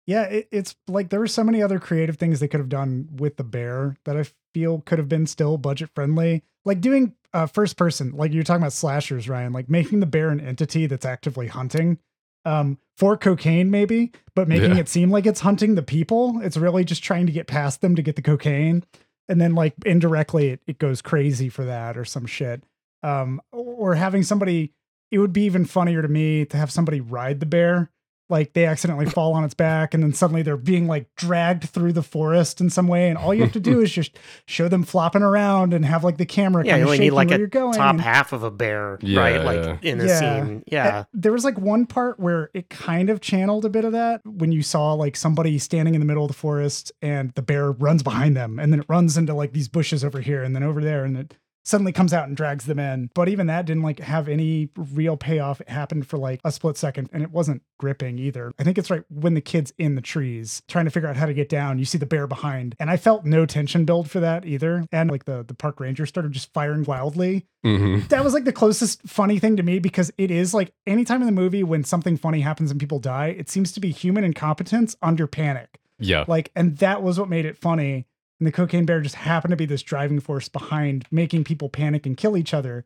[0.06, 3.08] Yeah, it, it's like there were so many other creative things they could have done
[3.16, 6.44] with the bear that I feel could have been still budget friendly.
[6.66, 10.30] Like doing uh, first person, like you're talking about slashers, Ryan, like making the bear
[10.30, 11.98] an entity that's actively hunting
[12.46, 14.82] um, for cocaine, maybe, but making Yeah.
[14.82, 16.40] it seem like it's hunting the people.
[16.44, 18.84] It's really just trying to get past them to get the cocaine.
[19.30, 22.64] And then, like, indirectly, it, it goes crazy for that or some shit.
[23.02, 24.74] Um, or having somebody,
[25.12, 27.90] it would be even funnier to me to have somebody ride the bear
[28.34, 31.94] like they accidentally fall on its back and then suddenly they're being like dragged through
[31.94, 34.18] the forest in some way and all you have to do is just
[34.48, 37.12] show them flopping around and have like the camera Yeah, kind you of only need
[37.12, 39.42] like where a you're going top half of a bear, Yeah, right?
[39.46, 39.90] Like yeah.
[39.92, 40.20] in the Yeah.
[40.20, 40.64] scene.
[40.68, 40.88] Yeah.
[40.88, 44.20] Uh, there was like one part where it kind of channeled a bit of that
[44.26, 47.72] when you saw like somebody standing in the middle of the forest and the bear
[47.72, 50.64] runs behind them and then it runs into like these bushes over here and then
[50.64, 53.10] over there and it suddenly comes out and drags them in.
[53.14, 55.62] But even that didn't like have any real payoff.
[55.62, 58.52] It happened for like a split second and it wasn't gripping either.
[58.60, 61.26] I think it's right when the kid's in the trees trying to figure out how
[61.26, 62.76] to get down, you see the bear behind.
[62.80, 64.86] And I felt no tension build for that either.
[64.92, 68.52] And like the the park ranger started just firing wildly hmm that was like the
[68.52, 72.18] closest funny thing to me because it is like anytime in the movie when something
[72.18, 75.80] funny happens and people die, it seems to be human incompetence under panic.
[76.00, 76.26] Yeah.
[76.28, 78.06] Like, and that was what made it funny.
[78.44, 82.06] And the cocaine bear just happened to be this driving force behind making people panic
[82.06, 82.84] and kill each other.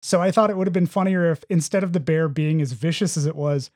[0.00, 2.72] So I thought it would have been funnier if instead of the bear being as
[2.72, 3.70] vicious as it was,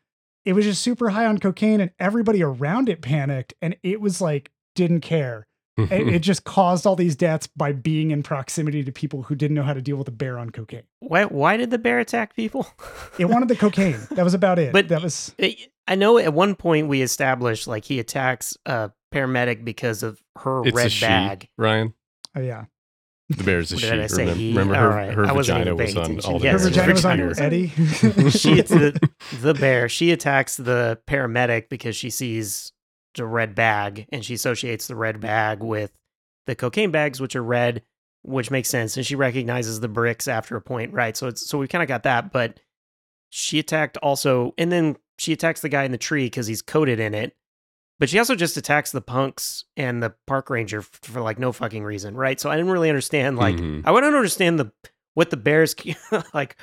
[0.47, 4.23] it was just super high on cocaine and everybody around it panicked and it was
[4.23, 5.47] like didn't care.
[5.79, 9.55] It, it just caused all these deaths by being in proximity to people who didn't
[9.55, 10.85] know how to deal with a bear on cocaine.
[11.01, 12.67] Why why did the bear attack people?
[13.19, 14.01] It wanted the cocaine.
[14.13, 14.73] That was about it.
[14.73, 18.91] But- that was It- I know at one point we established like he attacks a
[19.13, 21.49] paramedic because of her it's a red she, bag.
[21.57, 21.95] Ryan.
[22.37, 22.65] oh yeah.
[23.31, 23.91] The bear's a What she.
[23.91, 24.23] did I say?
[24.23, 24.49] Remember, He?
[24.51, 25.13] remember her, right.
[25.13, 26.33] her I wasn't vagina was on attention.
[26.33, 27.47] all the Yes, Her it's vagina was on vagina.
[27.47, 27.67] Eddie.
[28.31, 29.11] she the
[29.43, 29.89] the bear.
[29.89, 32.73] She attacks the paramedic because she sees
[33.15, 35.93] the red bag and she associates the red bag with
[36.47, 37.83] the cocaine bags, which are red,
[38.23, 38.97] which makes sense.
[38.97, 41.15] And she recognizes the bricks after a point, right?
[41.15, 42.59] So it's so we kind of got that, but
[43.29, 46.99] she attacked also, and then she attacks the guy in the tree because he's coated
[46.99, 47.37] in it.
[48.01, 51.51] But she also just attacks the punks and the park ranger f- for like no
[51.53, 52.39] fucking reason, right?
[52.39, 53.37] So I didn't really understand.
[53.37, 53.83] Like, Mhm.
[53.85, 54.71] I wouldn't understand the
[55.15, 55.75] what the bears
[56.35, 56.57] like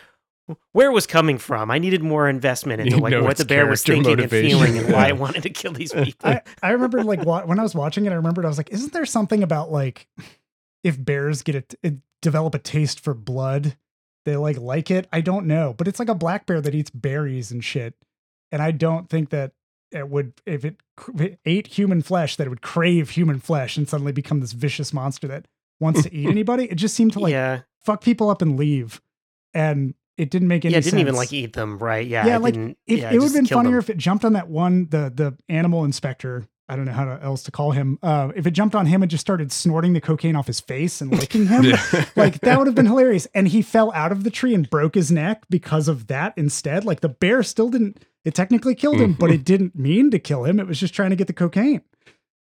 [0.73, 1.71] where it was coming from.
[1.71, 4.29] I needed more investment into You like know what the bear was character thinking and
[4.31, 5.07] feeling and why Yeah.
[5.13, 6.29] it wanted to kill these people.
[6.29, 8.69] I, I remember like wa- when I was watching it, I remembered I was like,
[8.71, 10.07] isn't there something about like
[10.83, 13.75] if bears get it, it develop a taste for blood,
[14.23, 15.07] they like like it?
[15.11, 17.95] I don't know, but it's like a black bear that eats berries and shit,
[18.53, 19.51] and I don't think that
[19.91, 20.77] it would if it,
[21.13, 24.51] if it ate human flesh that it would crave human flesh and suddenly become this
[24.51, 25.47] vicious monster that
[25.79, 26.65] wants to eat anybody.
[26.65, 29.01] It just seemed to like yeah, fuck people up and leave,
[29.53, 30.85] and it didn't make any sense.
[30.85, 32.05] yeah, it didn't even like eat them, right?
[32.07, 33.79] Yeah, Yeah, it like, If, yeah, it would have been funnier them.
[33.79, 36.45] if it jumped on that one, the the animal inspector.
[36.67, 37.99] I don't know how else to call him.
[38.01, 40.99] Uh, if it jumped on him and just started snorting the cocaine off his face
[40.99, 42.05] and licking him, Yeah.
[42.15, 43.27] like that would have been hilarious.
[43.35, 46.83] And he fell out of the tree and broke his neck because of that instead.
[46.83, 48.03] Like the bear still didn't.
[48.23, 50.59] It technically killed him, but it didn't mean to kill him.
[50.59, 51.81] It was just trying to get the cocaine.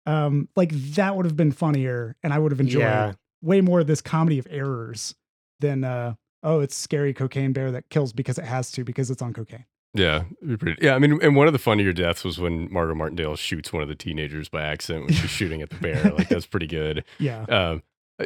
[0.05, 3.13] Um, like that would have been funnier, and I would have enjoyed Yeah.
[3.43, 5.15] way more of this comedy of errors
[5.61, 9.23] than uh, oh, it's scary cocaine bear that kills because it has to because it's
[9.23, 9.65] on cocaine.
[9.95, 10.23] Yeah,
[10.59, 10.95] pretty- yeah.
[10.95, 13.89] I mean, and one of the funnier deaths was when Margot Martindale shoots one of
[13.89, 16.13] the teenagers by accident when she's shooting at the bear.
[16.13, 17.05] Like that's pretty good.
[17.19, 17.43] Yeah.
[17.45, 17.83] Um,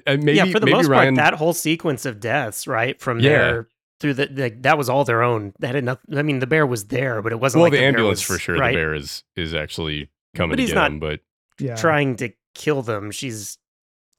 [0.07, 3.01] and maybe yeah, for the maybe most Ryan, part, that whole sequence of deaths, right,
[3.01, 3.31] from Yeah.
[3.31, 3.69] there
[4.01, 5.55] through the, the that was all their own.
[5.61, 6.19] That had nothing.
[6.19, 8.37] I mean, the bear was there, but it wasn't well, like the, bear ambulance was-
[8.37, 8.57] for sure.
[8.59, 8.73] right?
[8.73, 10.99] The bear is is actually coming But to he's get not- him.
[11.01, 11.21] But
[11.61, 11.77] Yeah.
[11.77, 13.11] trying to kill them.
[13.13, 13.57] She's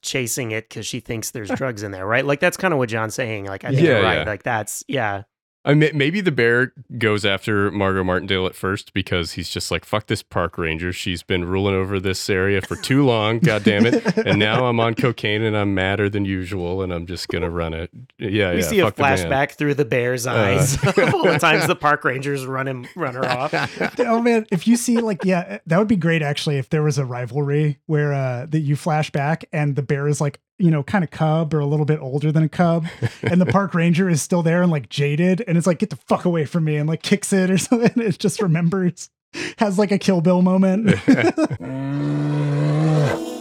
[0.02, 2.26] chasing it because she thinks there's drugs in there, right?
[2.26, 3.46] Like that's kind of what John's saying.
[3.46, 4.18] Like I think Yeah, you're right.
[4.20, 4.24] yeah.
[4.24, 5.24] Like that's yeah.
[5.66, 9.84] I mean, maybe the bear goes after Margot Martindale at first because he's just like,
[9.84, 10.94] "Fuck this park ranger.
[10.94, 13.40] She's been ruling over this area for too long.
[13.40, 14.16] God damn it!
[14.18, 17.74] And now I'm on cocaine and I'm madder than usual, and I'm just gonna run
[17.74, 17.90] it.
[18.20, 18.62] Yeah, We yeah.
[18.62, 22.04] see a fuck the flashback through the bear's eyes of all the times the park
[22.04, 23.54] rangers run him run her off.
[24.00, 27.00] oh man, if you see like yeah, that would be great actually if there was
[27.00, 30.84] a rivalry where uh that you flash back and the bear is like, you know,
[30.84, 32.86] kind of cub or a little bit older than a cub
[33.24, 35.96] and the park ranger is still there and like jaded and it's like get the
[35.96, 38.02] fuck away from me and like kicks it or something.
[38.02, 39.10] It just remembers
[39.58, 40.96] has like a kill bill moment.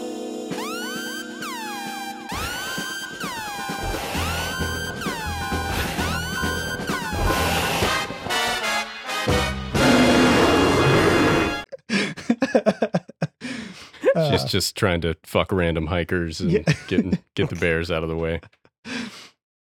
[14.31, 16.63] She's just trying to fuck random hikers and Yeah.
[16.89, 18.41] getting get the bears out of the way.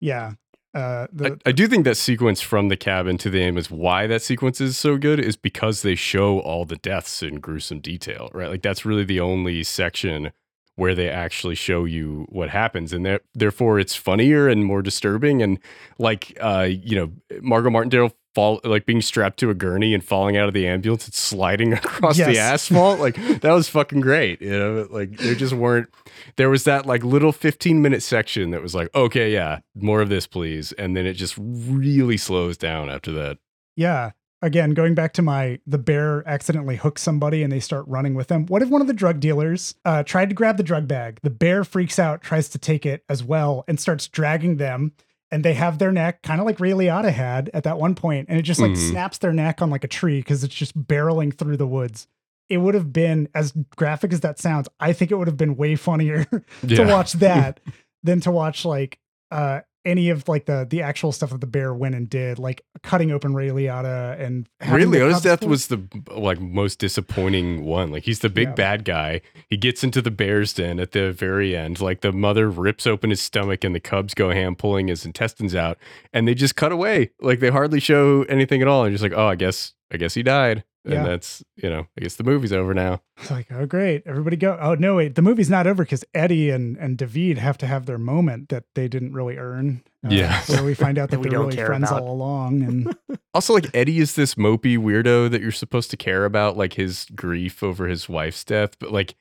[0.00, 0.32] yeah.
[0.74, 3.70] Uh, I, the, I do think that sequence from the cabin to the aim is
[3.70, 7.80] why that sequence is so good is because they show all the deaths in gruesome
[7.80, 8.48] detail, right?
[8.48, 10.32] Like that's really the only section
[10.76, 15.42] where they actually show you what happens, and therefore it's funnier and more disturbing.
[15.42, 15.58] And
[15.98, 20.36] like, uh, you know, Margot Martindale fall like being strapped to a gurney and falling
[20.36, 24.40] out of the ambulance and sliding across the asphalt, like that was fucking great.
[24.40, 25.88] You know, like there just weren't
[26.36, 30.08] there was that like little 15 minute section that was like, okay, yeah, more of
[30.08, 30.72] this, please.
[30.72, 33.38] And then it just really slows down after that.
[33.76, 34.10] yeah.
[34.44, 38.26] Again, going back to my the bear accidentally hooks somebody and they start running with
[38.26, 38.44] them.
[38.46, 41.20] What if one of the drug dealers uh, tried to grab the drug bag?
[41.22, 44.94] The bear freaks out, tries to take it as well, and starts dragging them.
[45.32, 48.28] And they have their neck kind of like Ray Liotta had at that one point,
[48.28, 48.90] and it just like Mhm.
[48.90, 52.06] snaps their neck on like a tree because it's just barreling through the woods.
[52.50, 54.68] It would have been as graphic as that sounds.
[54.78, 56.86] I think it would have been way funnier to Yeah.
[56.92, 57.60] watch that
[58.02, 58.98] than to watch like
[59.30, 62.64] uh any of like the the actual stuff that the bear went and did, like
[62.82, 65.82] cutting open Ray Liotta and Ray Liotta's death was the
[66.14, 67.90] like most disappointing one.
[67.90, 68.54] Like he's the big Yeah.
[68.54, 69.20] bad guy.
[69.48, 71.80] He gets into the bear's den at the very end.
[71.80, 75.54] Like the mother rips open his stomach and the cubs go ham pulling his intestines
[75.54, 75.78] out,
[76.12, 77.10] and they just cut away.
[77.20, 78.84] Like they hardly show anything at all.
[78.84, 80.64] And just like, oh, I guess I guess he died.
[80.84, 81.02] And Yeah.
[81.04, 83.02] that's you know, I guess the movie's over now.
[83.18, 84.58] It's like, oh great, everybody go.
[84.60, 87.86] Oh no, wait, the movie's not over because Eddie and and David have to have
[87.86, 89.82] their moment that they didn't really earn.
[90.04, 90.40] Uh, Yeah.
[90.42, 92.02] so we find out that That we they're don't really friends about.
[92.02, 92.96] all along, and
[93.34, 97.06] Also, like Eddie is this mopey weirdo that you're supposed to care about, like his
[97.14, 99.14] grief over his wife's death, but like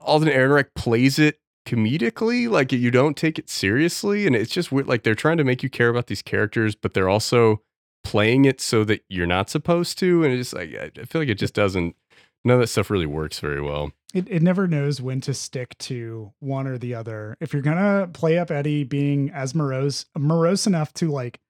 [0.00, 4.86] Alden Ehrenreich plays it comedically, like you don't take it seriously, and it's just weird.
[4.86, 7.60] Like they're trying to make you care about these characters, but they're also
[8.10, 11.28] playing it so that you're not supposed to, and it's just like I feel like
[11.28, 11.96] it just doesn't.
[12.44, 13.90] None of that stuff really works very well.
[14.14, 17.36] it, it never knows when to stick to one or the other.
[17.40, 21.40] If you're gonna play up Eddie being as morose, morose enough to like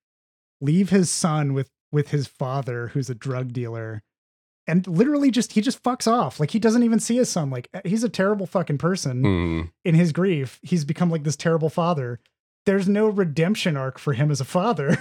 [0.63, 4.03] leave his son with with his father, who's a drug dealer,
[4.67, 6.41] and literally just he just fucks off.
[6.41, 7.51] Like he doesn't even see his son.
[7.51, 9.61] Like he's a terrible fucking person Hmm.
[9.85, 10.59] in his grief.
[10.63, 12.21] He's become like this terrible father.
[12.67, 14.99] There's no redemption arc for him as a father.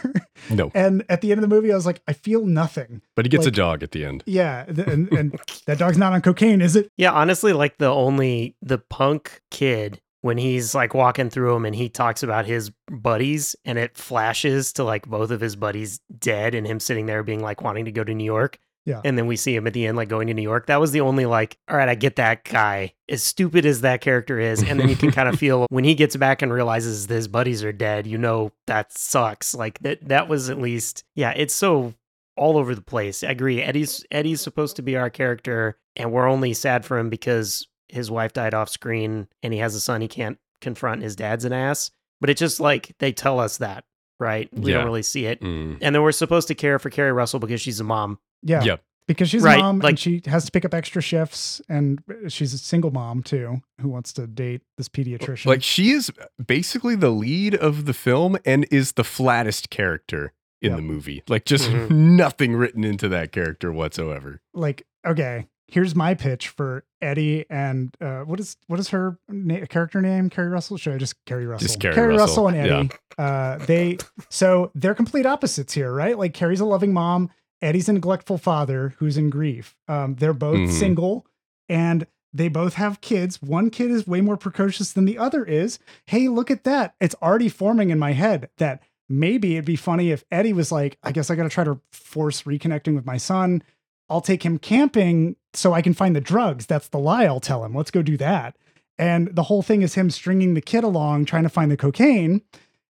[0.49, 3.01] No, and at the end of the movie, I was like, I feel nothing.
[3.15, 4.23] but he gets like- a dog at the end.
[4.25, 6.89] Yeah, th- and, and that dog's not on cocaine, is it?
[6.97, 11.75] Yeah, honestly, like the only the punk kid when he's like walking through him and
[11.75, 16.55] he talks about his buddies and it flashes to like both of his buddies dead
[16.55, 18.57] and him sitting there being like wanting to go to New York.
[18.85, 19.01] Yeah.
[19.03, 20.67] And then we see him at the end like going to New York.
[20.67, 22.93] That was the only like, all right, I get that guy.
[23.09, 24.61] As stupid as that character is.
[24.63, 27.63] And then you can kind of feel when he gets back and realizes his buddies
[27.63, 29.53] are dead, you know that sucks.
[29.55, 31.93] Like that that was at least yeah, it's so
[32.37, 33.23] all over the place.
[33.23, 33.61] I agree.
[33.61, 38.11] Eddie's Eddie's supposed to be our character, and we're only sad for him because his
[38.11, 41.01] wife died off screen and he has a son he can't confront.
[41.01, 41.91] His dad's an ass.
[42.21, 43.83] But it's just like they tell us that,
[44.19, 44.49] right?
[44.53, 44.77] We Yeah.
[44.77, 45.41] don't really see it.
[45.41, 45.77] Mm.
[45.81, 48.19] And then we're supposed to care for Keri Russell because she's a mom.
[48.45, 48.63] Yeah.
[48.63, 48.81] Yep.
[49.07, 52.53] Because she's Right, a mom and she has to pick up extra shifts and she's
[52.55, 55.45] a single mom too who wants to date this pediatrician.
[55.45, 56.11] Like she is
[56.43, 60.77] basically the lead of the film and is the flattest character in Yep.
[60.77, 61.23] the movie.
[61.27, 61.91] Like just Mhm.
[62.15, 64.41] nothing written into that character whatsoever.
[64.55, 69.65] like okay, here's my pitch for Eddie and uh what is what is her na-
[69.69, 70.31] character name?
[70.31, 70.77] Keri Russell?
[70.77, 71.67] Should I just Keri Russell?
[71.67, 72.89] Just Keri Russell, and Eddie.
[73.19, 73.97] Uh they
[74.29, 76.17] so they're complete opposites here, right?
[76.17, 77.29] Like Keri's a loving mom,
[77.65, 79.75] Eddie's a neglectful father who's in grief.
[79.87, 80.71] Um they're both Mhm.
[80.71, 81.25] single
[81.67, 83.41] and they both have kids.
[83.41, 85.79] One kid is way more precocious than the other is.
[86.05, 86.93] Hey, look at that.
[86.99, 90.97] It's already forming in my head that maybe it'd be funny if Eddie was like,
[91.01, 93.63] I guess I got to try to force reconnecting with my son.
[94.09, 96.65] I'll take him camping so I can find the drugs.
[96.65, 97.73] That's the lie I'll tell him.
[97.73, 98.57] Let's go do that.
[98.99, 102.41] And the whole thing is him stringing the kid along, trying to find the cocaine.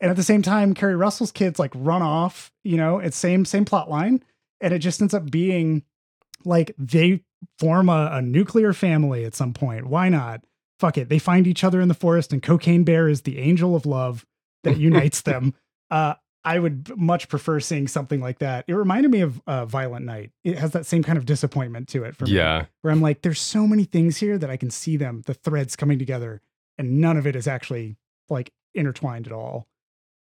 [0.01, 3.45] And at the same time, Keri Russell's kids like run off, you know, it's same,
[3.45, 4.21] same plot line.
[4.61, 5.83] And it just ends up being
[6.45, 7.23] like they
[7.57, 9.87] form a, a nuclear family at some point.
[9.87, 10.41] Why not?
[10.79, 11.09] Fuck it.
[11.09, 14.25] They find each other in the forest, and Cocaine Bear is the angel of love
[14.63, 15.53] that unites them.
[15.91, 18.65] Uh, I would much prefer seeing something like that.
[18.67, 20.31] It reminded me of uh, Violent Night.
[20.43, 22.31] It has that same kind of disappointment to it for me.
[22.31, 22.65] Yeah.
[22.81, 25.75] Where I'm like, there's so many things here that I can see them, the threads
[25.75, 26.41] coming together,
[26.77, 27.97] and none of it is actually
[28.29, 29.67] like intertwined at all.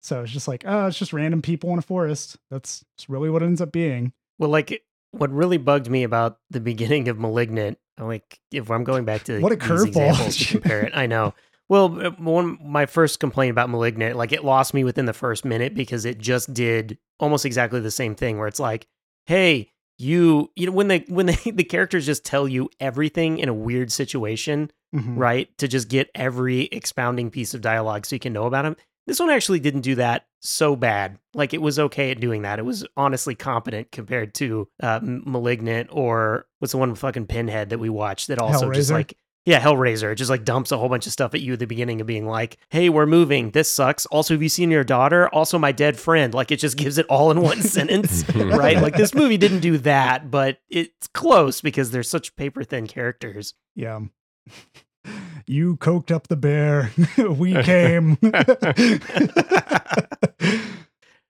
[0.02, 2.36] So it's just like, oh, it's just random people in a forest.
[2.50, 4.12] That's, that's really what it ends up being.
[4.38, 9.04] Well, like what really bugged me about the beginning of *Malignant*, like if I'm going
[9.04, 10.38] back to What a curveball.
[10.38, 11.34] to compare it, I know.
[11.68, 15.44] Well, uh, one my first complaint about *Malignant*, like it lost me within the first
[15.44, 18.86] minute because it just did almost exactly the same thing, where it's like,
[19.26, 23.48] hey, you, you know, when they when they the characters just tell you everything in
[23.48, 25.18] a weird situation, Mhm.
[25.18, 25.48] right?
[25.58, 28.76] To just get every expounding piece of dialogue so you can know about them.
[29.08, 31.18] This one actually didn't do that so bad.
[31.34, 32.58] Like it was okay at doing that.
[32.58, 37.70] It was honestly competent compared to uh, Malignant or what's the one with fucking Pinhead
[37.70, 39.16] that we watched that also just like
[39.48, 40.12] yeah, Hellraiser.
[40.12, 42.06] It just like dumps a whole bunch of stuff at you at the beginning of
[42.06, 43.50] being like, "Hey, we're moving.
[43.52, 44.04] This sucks.
[44.06, 45.30] Also, have you seen your daughter?
[45.30, 48.76] Also, my dead friend." Like it just gives it all in one sentence, right?
[48.76, 53.54] Like this movie didn't do that, but it's close because they're such paper thin characters.
[53.74, 54.00] Yeah.
[55.48, 56.92] You coked up the bear.
[57.18, 58.18] we came.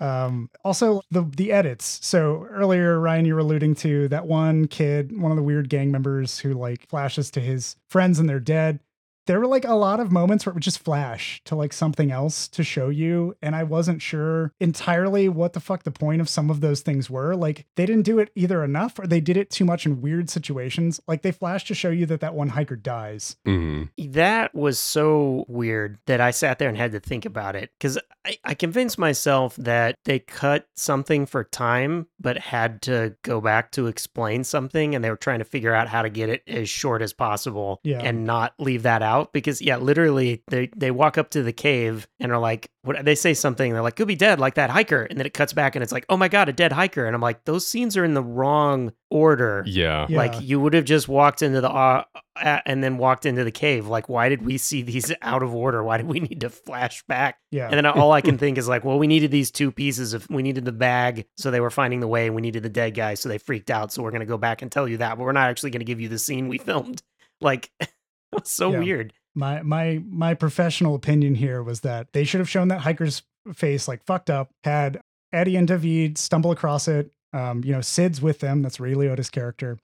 [0.00, 2.04] um, also, the the edits.
[2.04, 5.92] So earlier, Ryan, you were alluding to that one kid, one of the weird gang
[5.92, 8.80] members who like flashes to his friends and they're dead.
[9.28, 12.10] There were like a lot of moments where it would just flash to like something
[12.10, 13.36] else to show you.
[13.42, 17.10] And I wasn't sure entirely what the fuck the point of some of those things
[17.10, 17.36] were.
[17.36, 20.30] Like they didn't do it either enough or they did it too much in weird
[20.30, 20.98] situations.
[21.06, 23.36] Like they flash to show you that that one hiker dies.
[23.46, 23.90] Mhm.
[23.98, 27.98] That was so weird that I sat there and had to think about it because
[28.24, 33.72] I, I convinced myself that they cut something for time, but had to go back
[33.72, 36.68] to explain something, and they were trying to figure out how to get it as
[36.70, 38.00] short as possible Yeah.
[38.02, 39.17] and not leave that out.
[39.26, 43.14] Because yeah, literally they they walk up to the cave and are like, what they
[43.14, 45.76] say something, they're like, could be dead like that hiker, and then it cuts back
[45.76, 48.04] and it's like, oh my god, a dead hiker, and I'm like, those scenes are
[48.04, 49.62] in the wrong order.
[49.66, 50.06] Yeah.
[50.08, 50.16] Yeah.
[50.16, 52.04] Like you would have just walked into the uh,
[52.36, 53.86] uh, and then walked into the cave.
[53.86, 55.82] Like why did we see these out of order?
[55.82, 57.38] Why did we need to flash back?
[57.50, 57.66] Yeah.
[57.66, 60.28] And then all I can think is like, well, we needed these two pieces of
[60.30, 62.94] we needed the bag, so they were finding the way, and we needed the dead
[62.94, 63.92] guy, so they freaked out.
[63.92, 66.00] So we're gonna go back and tell you that, but we're not actually gonna give
[66.00, 67.02] you the scene we filmed.
[67.40, 67.90] Like it
[68.32, 68.78] was so Yeah.
[68.80, 69.12] weird.
[69.34, 73.22] my my my professional opinion here was that they should have shown that hiker's
[73.54, 75.00] face like fucked up had
[75.32, 79.30] eddie and david stumble across it um you know sid's with them that's ray liotta's
[79.30, 79.78] character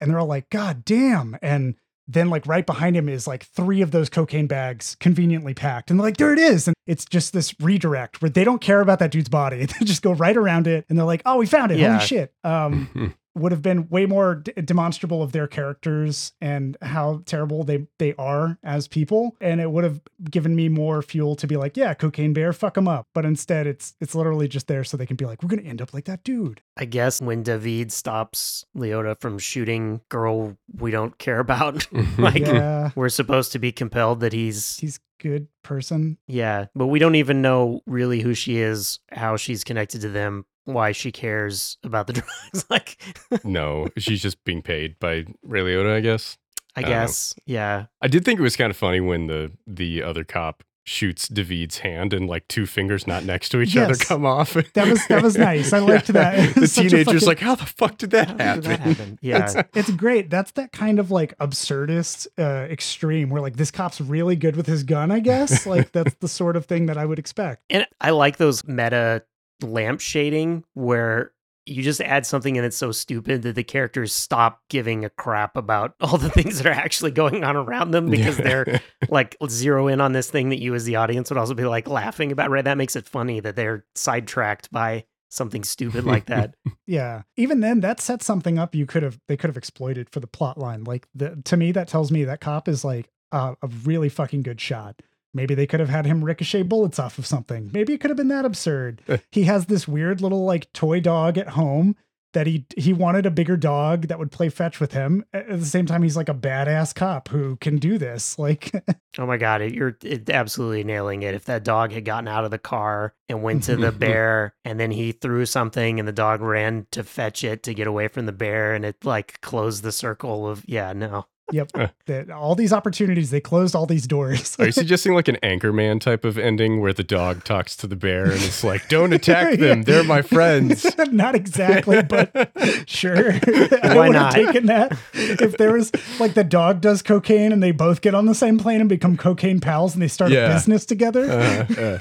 [0.00, 1.74] and they're all like god damn and
[2.08, 5.98] then like right behind him is like three of those cocaine bags conveniently packed and
[5.98, 8.98] they're like there it is and it's just this redirect where they don't care about
[8.98, 11.70] that dude's body they just go right around it and they're like oh we found
[11.72, 11.94] it Yeah.
[11.96, 17.22] holy shit um would have been way more d- demonstrable of their characters and how
[17.26, 19.36] terrible they they are as people.
[19.40, 22.74] And it would have given me more fuel to be like yeah cocaine bear fuck
[22.74, 23.06] them up.
[23.14, 25.82] But instead it's it's literally just there so they can be like we're gonna end
[25.82, 26.60] up like that dude.
[26.76, 31.86] I guess when David stops Liotta from shooting girl we don't care about,
[32.18, 32.90] like yeah.
[32.94, 36.18] we're supposed to be compelled that he's he's good person.
[36.26, 40.46] Yeah, but we don't even know really who she is, how she's connected to them,
[40.64, 42.12] why she cares about the
[42.52, 42.66] drugs.
[42.70, 43.00] like,
[43.44, 46.36] no, she's just being paid by Ray Liotta, I guess.
[46.76, 47.86] I I don't guess, yeah.
[48.00, 51.78] I did think it was kind of funny when the the other cop shoots David's
[51.78, 54.54] hand and like two fingers not next to each other come off.
[54.74, 55.72] That was- that was nice.
[55.72, 56.54] I liked that.
[56.54, 58.54] The was such a teenager's fucking- like, how the fuck did that happen?
[58.60, 59.18] did that happen?
[59.20, 59.62] Yeah.
[59.74, 64.36] it's great that's that kind of like absurdist uh extreme where like this cop's really
[64.36, 67.18] good with his gun i guess like that's the sort of thing that i would
[67.18, 69.22] expect And I like those meta
[69.62, 71.32] lamp shading where
[71.66, 75.56] you just add something and it's so stupid that the characters stop giving a crap
[75.56, 79.86] about all the things that are actually going on around them because they're like zero
[79.86, 82.50] in on this thing that you as the audience would also be like laughing about
[82.50, 86.54] right that makes it funny that they're sidetracked by something stupid like that
[86.86, 87.22] Yeah.
[87.36, 90.26] Even then, that sets something up you could have they could have exploited for the
[90.26, 90.84] plot line.
[90.84, 94.42] Like the to me, that tells me that cop is like uh, a really fucking
[94.42, 95.00] good shot.
[95.32, 97.70] Maybe they could have had him ricochet bullets off of something.
[97.72, 99.02] Maybe it could have been that absurd.
[99.30, 101.96] he has this weird little like toy dog at home
[102.32, 105.24] that he he wanted a bigger dog that would play fetch with him.
[105.32, 108.36] At the same time, he's like a badass cop who can do this.
[108.50, 108.72] Like,
[109.18, 111.34] Oh my god, it, you're it, absolutely nailing it.
[111.34, 114.80] If that dog had gotten out of the car and went to the bear, and
[114.80, 118.26] then he threw something, and the dog ran to fetch it to get away from
[118.26, 121.70] the bear, and it like closed the circle of yeah, no, yep,
[122.06, 124.56] that all these opportunities they closed all these doors.
[124.58, 127.96] Are you suggesting like an Anchorman type of ending where the dog talks to the
[127.96, 130.86] bear and it's like, don't attack them, they're my friends?
[131.10, 132.30] not exactly, but
[132.86, 133.32] sure.
[133.32, 134.34] I Why would not?
[134.34, 134.96] have taken that.
[135.12, 138.58] If there was like the dog does cocaine and they both get on the same
[138.58, 140.50] plane and become cocaine pals and they start Yeah.
[140.50, 141.24] a business together.
[141.30, 141.98] Uh,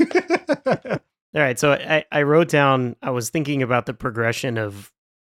[0.66, 0.98] uh,
[1.36, 2.96] All right, so I, I wrote down.
[3.02, 4.92] I was thinking about the progression of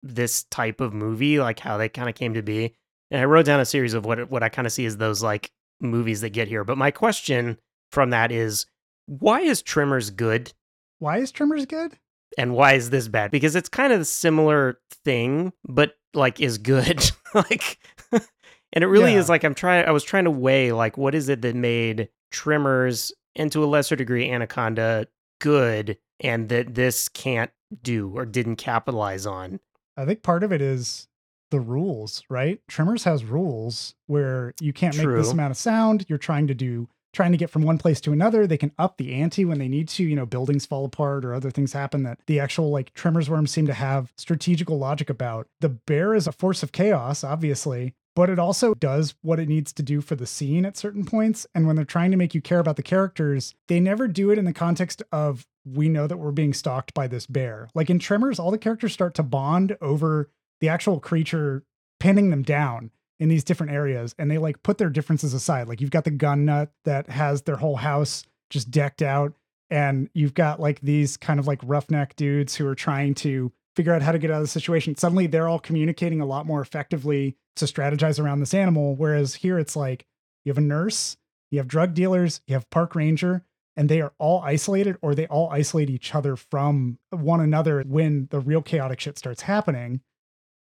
[0.03, 2.75] this type of movie, like how they kind of came to be,
[3.11, 5.23] and I wrote down a series of what what I kind of see as those
[5.23, 5.51] like
[5.81, 6.65] movies that get here.
[6.65, 7.59] But my question
[7.91, 8.67] from that is,
[9.07, 10.53] why is Tremors good?
[10.99, 11.99] Why is Tremors good?
[12.39, 13.33] and why is this bad?
[13.33, 17.11] Because it's kind of a similar thing, but like is good.
[17.35, 17.79] like
[18.13, 19.19] and it really Yeah.
[19.19, 22.09] is like I'm trying I was trying to weigh like what is it that made
[22.31, 25.09] Tremors and to a lesser degree Anaconda
[25.41, 27.51] good and that this can't
[27.83, 29.59] do or didn't capitalize on.
[29.97, 31.09] I think part of it is
[31.51, 32.61] the rules, right?
[32.69, 36.07] Tremors has rules where you can't make this amount of sound.
[36.09, 38.47] You're trying to do trying to get from one place to another.
[38.47, 41.35] They can up the ante when they need to, you know, buildings fall apart or
[41.35, 45.49] other things happen that the actual like tremors worms seem to have strategical logic about.
[45.61, 49.73] The bear is a force of chaos, obviously, but it also does what it needs
[49.75, 51.47] to do for the scene at certain points.
[51.55, 54.39] And when they're trying to make you care about the characters, they never do it
[54.39, 57.69] in the context of we know that we're being stalked by this bear.
[57.75, 60.31] Like in Tremors, all the characters start to bond over
[60.61, 61.65] the actual creature
[61.99, 62.91] pinning them down
[63.21, 65.69] in these different areas and they like put their differences aside.
[65.69, 69.35] Like you've got the gun nut that has their whole house just decked out
[69.69, 73.93] and you've got like these kind of like roughneck dudes who are trying to figure
[73.93, 74.97] out how to get out of the situation.
[74.97, 79.59] Suddenly they're all communicating a lot more effectively to strategize around this animal whereas here
[79.59, 80.07] it's like
[80.45, 81.19] you have a nurse,
[81.51, 83.45] you have drug dealers, you have park ranger
[83.77, 88.29] and they are all isolated or they all isolate each other from one another when
[88.31, 90.01] the real chaotic shit starts happening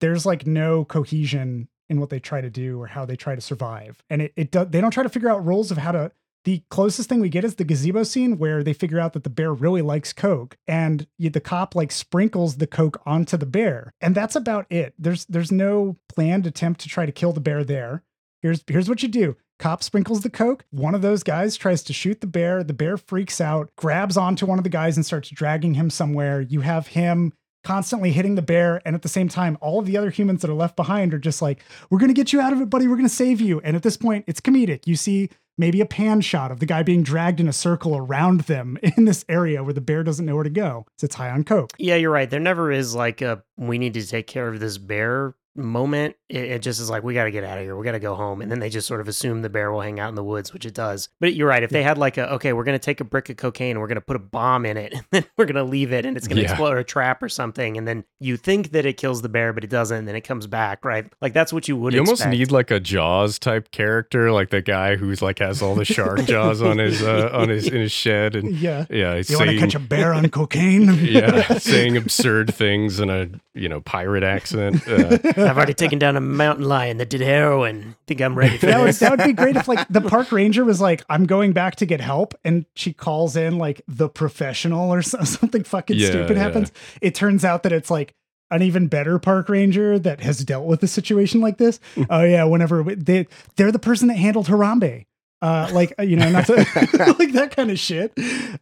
[0.00, 3.40] there's like no cohesion in what they try to do or how they try to
[3.40, 4.02] survive.
[4.08, 6.12] And it, it does, they don't try to figure out rules of how to.
[6.44, 9.30] The closest thing we get is the gazebo scene where they figure out that the
[9.30, 13.92] bear really likes Coke and the cop like sprinkles the Coke onto the bear.
[14.00, 14.94] And that's about it.
[14.98, 18.04] There's there's no planned attempt to try to kill the bear there.
[18.40, 19.36] Here's here's what you do.
[19.58, 20.64] Cop sprinkles the coke.
[20.70, 22.64] One of those guys tries to shoot the bear.
[22.64, 26.40] The bear freaks out, grabs onto one of the guys and starts dragging him somewhere.
[26.40, 27.34] You have him
[27.64, 28.80] constantly hitting the bear.
[28.84, 31.18] And at the same time, all of the other humans that are left behind are
[31.18, 32.86] just like, we're going to get you out of it, buddy.
[32.86, 33.60] We're going to save you.
[33.60, 34.86] And at this point, it's comedic.
[34.86, 38.42] You see maybe a pan shot of the guy being dragged in a circle around
[38.42, 40.86] them in this area where the bear doesn't know where to go.
[40.98, 41.72] So it's high on coke.
[41.78, 42.28] Yeah, you're right.
[42.28, 46.16] There never is like a we need to take care of this bear moment.
[46.30, 47.76] It, it just is like we got to get out of here.
[47.76, 49.80] We got to go home, and then they just sort of assume the bear will
[49.80, 51.08] hang out in the woods, which it does.
[51.18, 51.62] But you're right.
[51.62, 53.88] If they had like a okay, we're gonna take a brick of cocaine and we're
[53.88, 56.40] gonna put a bomb in it, and then we're gonna leave it, and it's gonna
[56.42, 56.50] Yeah.
[56.50, 59.64] explode a trap or something, and then you think that it kills the bear, but
[59.64, 61.06] it doesn't, and then it comes back, right?
[61.20, 61.92] Like that's what you would.
[61.92, 65.74] You almost need like a Jaws type character, like the guy who's like has all
[65.74, 68.86] the shark jaws on his uh, on his in his shed, and Yeah.
[68.88, 70.94] yeah, he's You want to catch a bear on cocaine?
[71.04, 74.86] yeah, saying absurd things in a you know pirate accent.
[74.86, 77.96] Uh, I've already taken down a mountain lion that did heroin.
[78.06, 80.64] Think I'm ready for That would, that would be great if like the park ranger
[80.64, 82.34] was like, I'm going back to get help.
[82.44, 86.42] And she calls in like the professional or so- something fucking Yeah, stupid yeah.
[86.42, 86.72] happens.
[87.00, 88.14] It turns out that it's like
[88.50, 91.78] an even better park ranger that has dealt with a situation like this.
[92.10, 92.44] oh yeah.
[92.44, 95.06] Whenever we- they, they're the person that handled Harambe.
[95.42, 96.54] Uh, like, uh, you know, not to,
[97.18, 98.12] like that kind of shit.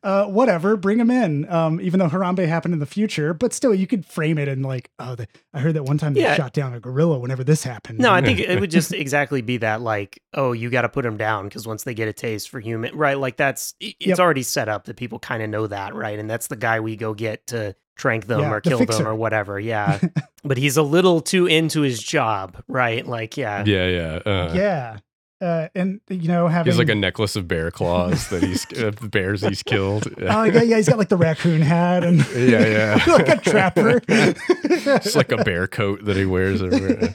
[0.02, 1.50] Uh, whatever, bring him in.
[1.52, 4.64] Um, even though Harambe happened in the future, but still you could frame it and
[4.64, 6.34] like, oh, the, I heard that one time they Yeah.
[6.36, 7.98] shot down a gorilla whenever this happened.
[7.98, 11.02] No, I think it would just exactly be that like, oh, you got to put
[11.02, 13.18] them down because once they get a taste for human, right?
[13.18, 14.18] Like that's it's Yep.
[14.20, 16.18] already set up that people kind of know that, right?
[16.18, 19.08] And that's the guy we go get to trank them Yeah, or the kill them
[19.08, 19.58] or whatever.
[19.58, 19.98] Yeah,
[20.44, 23.04] but he's a little too into his job, right?
[23.04, 24.30] Like, yeah, yeah, yeah.
[24.30, 24.98] Uh, yeah.
[25.40, 28.66] Uh, and you know, He having has like a necklace of bear claws that he's
[28.76, 30.08] uh, bears he's killed.
[30.20, 33.04] oh yeah, yeah, he's got like the raccoon hat and yeah, yeah.
[33.12, 34.00] like a trapper.
[34.08, 36.60] It's like a bear coat that he wears.
[36.60, 37.08] Over.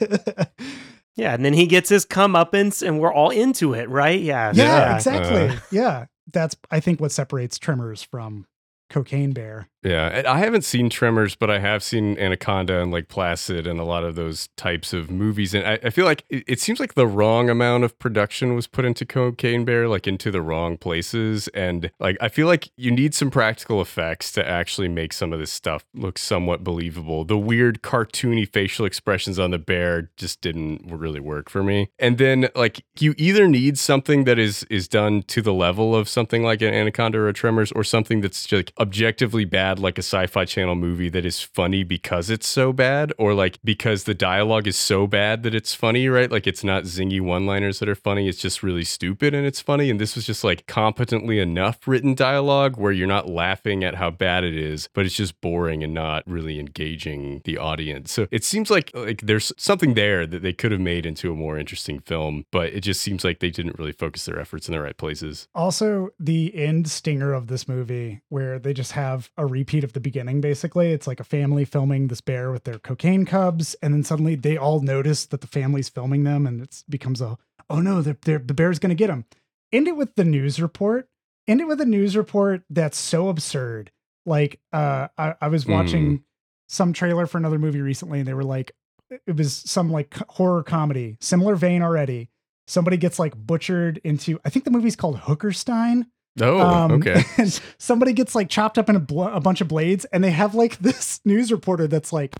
[1.16, 1.34] yeah.
[1.34, 4.20] And then he gets his comeuppance, and we're all into it, right?
[4.20, 4.96] Yeah, yeah, Yeah.
[4.96, 5.48] exactly.
[5.48, 5.56] Uh.
[5.70, 8.46] yeah, that's I think what separates Tremors from
[8.88, 9.68] Cocaine Bear.
[9.84, 13.84] Yeah, I haven't seen Tremors, but I have seen Anaconda and Lake Placid and a
[13.84, 15.52] lot of those types of movies.
[15.52, 18.66] And I, I feel like it, it seems like the wrong amount of production was
[18.66, 21.48] put into Cocaine Bear, like into the wrong places.
[21.48, 25.38] And like, I feel like you need some practical effects to actually make some of
[25.38, 27.24] this stuff look somewhat believable.
[27.24, 31.90] The weird cartoony facial expressions on the bear just didn't really work for me.
[31.98, 36.08] And then like, you either need something that is is done to the level of
[36.08, 40.02] something like an Anaconda or Tremors, or something that's just like objectively bad, like a
[40.02, 44.66] sci-fi channel movie that is funny because it's so bad, or like because the dialogue
[44.66, 46.30] is so bad that it's funny, right?
[46.30, 49.90] Like it's not zingy one-liners that are funny, it's just really stupid and it's funny.
[49.90, 54.10] And this was just like competently enough written dialogue where you're not laughing at how
[54.10, 58.12] bad it is, but it's just boring and not really engaging the audience.
[58.12, 61.36] So it seems like like there's something there that they could have made into a
[61.36, 64.74] more interesting film, but it just seems like they didn't really focus their efforts in
[64.74, 65.48] the right places.
[65.54, 70.00] Also, the end stinger of this movie, where they just have a repeat of the
[70.00, 70.92] beginning, basically.
[70.92, 74.56] It's like a family filming this bear with their cocaine cubs, and then suddenly they
[74.56, 77.38] all notice that the family's filming them, and it becomes a,
[77.70, 79.24] oh no, they're, they're, the bear's gonna get them.
[79.72, 81.08] End it with the news report.
[81.48, 83.90] End it with a news report that's so absurd.
[84.26, 86.24] Like, uh, I, I was watching
[86.68, 88.72] some trailer for another movie recently, and they were like,
[89.10, 92.30] it was some like horror comedy, similar vein already.
[92.66, 96.06] Somebody gets like butchered into, I think the movie's called Hookerstein.
[96.40, 97.22] Oh, Um, okay.
[97.38, 100.30] And somebody gets like chopped up in a, bl- a bunch of blades, and they
[100.30, 102.34] have like this news reporter that's like,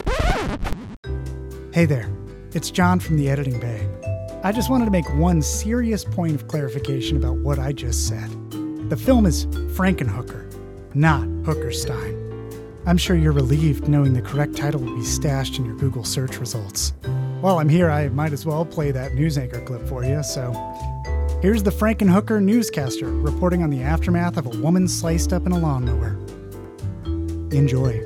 [1.72, 2.10] "Hey there,
[2.52, 3.88] it's John from the editing bay.
[4.42, 8.28] I just wanted to make one serious point of clarification about what I just said.
[8.90, 10.44] The film is Frankenhooker,
[10.94, 12.20] not Hookerstein.
[12.86, 16.38] I'm sure you're relieved knowing the correct title will be stashed in your Google search
[16.38, 16.92] results.
[17.44, 20.50] While I'm here, I might as well play that news anchor clip for you, so
[21.42, 25.58] here's the Frankenhooker newscaster reporting on the aftermath of a woman sliced up in a
[25.58, 26.16] lawnmower.
[27.54, 28.02] Enjoy.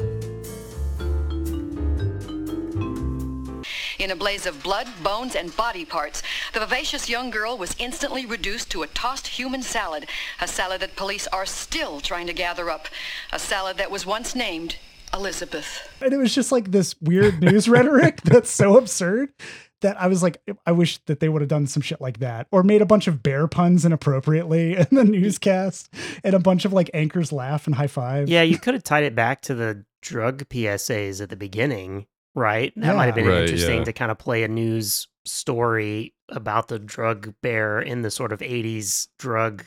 [4.00, 6.20] In a blaze of blood, bones, and body parts,
[6.52, 10.08] the vivacious young girl was instantly reduced to a tossed human salad,
[10.40, 12.88] a salad that police are still trying to gather up,
[13.32, 14.78] a salad that was once named
[15.14, 15.88] Elizabeth.
[16.00, 19.30] And it was just like this weird news rhetoric that's so absurd
[19.80, 22.48] that I was like, I wish that they would have done some shit like that
[22.50, 25.92] or made a bunch of bear puns inappropriately in the newscast
[26.24, 28.28] and a bunch of like anchors laugh and high five.
[28.28, 32.72] Yeah, you could have tied it back to the drug PSAs at the beginning, right?
[32.76, 33.84] That might have been Right, interesting yeah.
[33.84, 38.40] to kind of play a news story about the drug bear in the sort of
[38.40, 39.64] 80s drug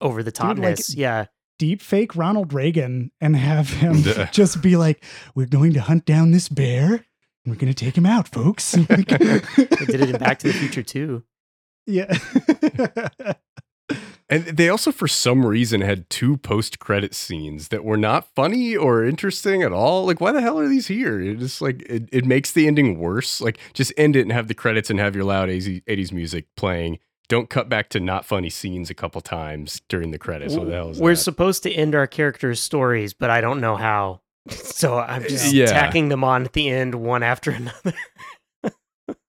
[0.00, 0.96] over the Dude, like, topness.
[0.96, 1.26] yeah.
[1.60, 4.30] Deep fake Ronald Reagan and have him Yeah.
[4.32, 5.04] just be like,
[5.34, 7.04] we're going to hunt down this bear and
[7.46, 8.74] we're going to take him out, folks.
[8.88, 11.22] Like- They did it in Back to the Future too.
[11.86, 12.16] yeah.
[14.32, 19.04] And they also, for some reason, had two post-credit scenes that were not funny or
[19.04, 20.06] interesting at all.
[20.06, 21.20] Like, why the hell are these here?
[21.20, 23.40] It just like it, it makes the ending worse.
[23.40, 26.46] Like, just end it and have the credits and have your loud 80s 80s music
[26.56, 27.00] playing.
[27.30, 30.54] Don't cut back to not funny scenes a couple times during the credits.
[30.56, 31.16] What the hell is We're that?
[31.20, 34.20] supposed to end our characters' stories, but I don't know how.
[34.50, 35.66] So I'm just Yeah.
[35.66, 37.92] tacking them on at the end one after another.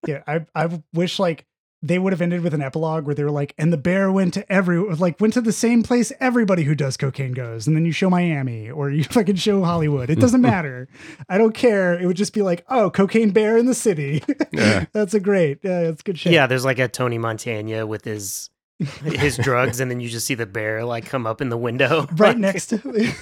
[0.08, 1.46] Yeah, I I wish like
[1.84, 4.34] they would have ended with an epilogue where they were like, and the bear went
[4.36, 7.86] to every like went to the same place everybody who does cocaine goes, and then
[7.86, 10.10] you show Miami or you fucking show Hollywood.
[10.10, 10.88] It doesn't matter.
[11.28, 12.00] I don't care.
[12.00, 14.24] It would just be like, oh, cocaine bear in the city.
[14.52, 14.86] Yeah.
[14.94, 15.60] that's a great.
[15.64, 16.34] Yeah, that's good shit.
[16.34, 18.50] Yeah, there's like a Tony Montana with his
[19.04, 22.08] his drugs, and then you just see the bear like come up in the window
[22.16, 22.88] right next to.
[22.88, 23.14] Me.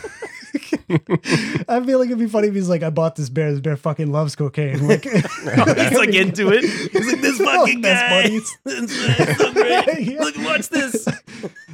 [1.67, 3.51] I feel like it'd be funny if he's like, I bought this bear.
[3.51, 4.87] This bear fucking loves cocaine.
[4.87, 6.63] Like, He's oh, like into it.
[6.63, 8.23] He's like, this fucking Best guy.
[8.23, 8.57] buddies.
[8.65, 10.07] It's so great.
[10.07, 10.19] Yeah.
[10.21, 11.05] Look, watch this.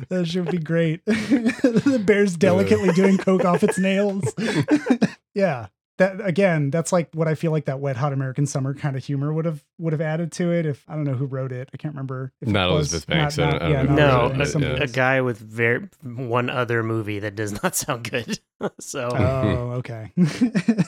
[0.09, 1.05] That should be great.
[1.05, 4.23] the bear's delicately doing coke off its nails.
[5.33, 5.67] yeah.
[5.97, 9.05] That again, that's like what I feel like that wet hot American summer kind of
[9.05, 11.69] humor would have would have added to it if I don't know who wrote it.
[11.73, 12.33] I can't remember.
[12.41, 13.37] If it Not was- Elizabeth Banks.
[13.37, 14.33] not- I not- don't- I yeah, don't not No, know.
[14.35, 18.39] Elizabeth Banks, a, a guy with very one other movie that does not sound good.
[18.79, 20.11] so Oh, okay.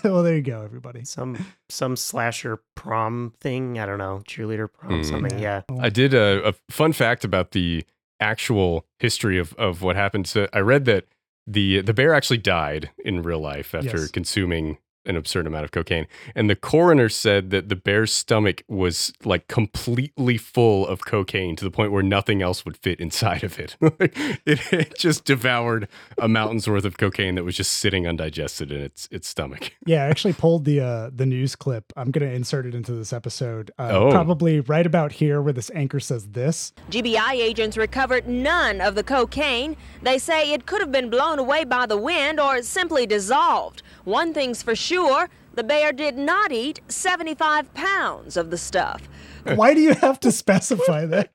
[0.04, 1.06] well, there you go, everybody.
[1.06, 1.38] some
[1.70, 3.80] some slasher prom thing.
[3.80, 5.04] I don't know, cheerleader prom, Hmm.
[5.04, 5.40] something.
[5.40, 5.62] Yeah.
[5.80, 7.86] I did a, a fun fact about the
[8.20, 10.28] actual history of, of what happened.
[10.28, 11.06] So I read that
[11.46, 14.12] the the bear actually died in real life after Yes.
[14.12, 16.06] consuming an absurd amount of cocaine,
[16.36, 21.64] and the coroner said that the bear's stomach was like completely full of cocaine to
[21.66, 23.76] the point where nothing else would fit inside of it.
[23.82, 25.88] it, it just devoured
[26.18, 29.74] a mountain's worth of cocaine that was just sitting undigested in its its stomach.
[29.86, 31.92] Yeah, I actually pulled the uh the news clip.
[31.96, 33.72] I'm gonna insert it into this episode.
[33.80, 34.12] Uh, Oh.
[34.12, 36.74] probably right about here where this anchor says this.
[36.92, 39.76] GBI agents recovered none of the cocaine.
[40.04, 43.82] They say it could have been blown away by the wind or simply dissolved.
[44.08, 49.02] One thing's for sure the bear did not eat 75 pounds of the stuff.
[49.44, 51.34] Why do you have to specify that?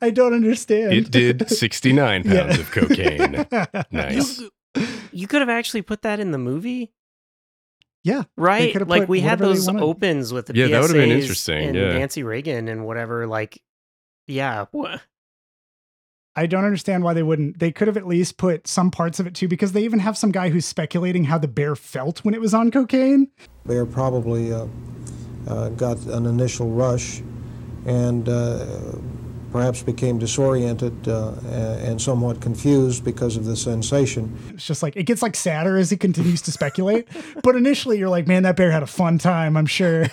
[0.00, 0.92] I don't understand.
[0.92, 2.60] It did 69 pounds Yeah.
[2.60, 3.46] of cocaine.
[3.90, 4.42] Nice.
[5.12, 6.92] You could have actually put that in the movie.
[8.04, 8.86] Yeah, Right?
[8.86, 11.92] Like we had those opens with the Yeah, that would've been interesting, And yeah.
[11.98, 13.26] Nancy Reagan and whatever.
[13.26, 13.60] Like,
[14.28, 14.66] yeah.
[14.72, 14.98] wha-
[16.36, 17.58] I don't understand why they wouldn't.
[17.60, 20.18] They could have at least put some parts of it too, because they even have
[20.18, 23.28] some guy who's speculating how the bear felt when it was on cocaine.
[23.64, 24.66] Bear probably uh,
[25.46, 27.22] uh, got an initial rush
[27.86, 28.66] and uh,
[29.52, 31.32] perhaps became disoriented uh,
[31.80, 34.36] and somewhat confused because of the sensation.
[34.52, 37.06] It's just like it gets like sadder as he continues to speculate.
[37.44, 39.56] but initially, you're like, man, that bear had a fun time.
[39.56, 40.06] I'm sure.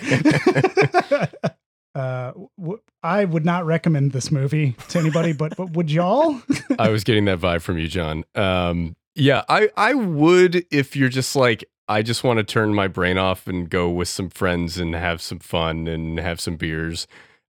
[3.02, 6.40] I would not recommend this movie to anybody, but, but would y'all?
[6.78, 8.24] I was getting that vibe from you, John.
[8.34, 12.88] Um, yeah, I I would if you're just like I just want to turn my
[12.88, 17.06] brain off and go with some friends and have some fun and have some beers.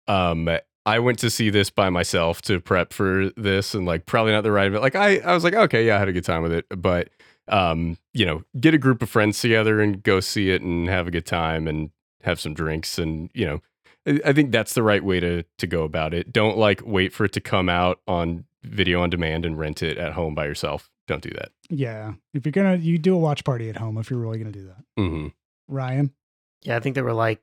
[0.07, 0.49] Um,
[0.85, 4.41] I went to see this by myself to prep for this and like probably not
[4.41, 6.43] the right, but like I I was like okay, yeah, I had a good time
[6.43, 7.09] with it, but
[7.47, 11.07] um, you know, get a group of friends together and go see it and have
[11.07, 11.91] a good time and
[12.23, 13.61] have some drinks and you know
[14.07, 16.31] I I think that's the right way to to go about it.
[16.31, 19.97] Don't like wait for it to come out on video on demand and rent it
[19.97, 20.89] at home by yourself.
[21.07, 21.51] Don't do that.
[21.69, 24.51] yeah, if you're gonna, you do a watch party at home if you're really gonna
[24.51, 24.83] do that.
[24.97, 25.27] hmm
[25.67, 26.13] Ryan,
[26.61, 27.41] Yeah, I think there were like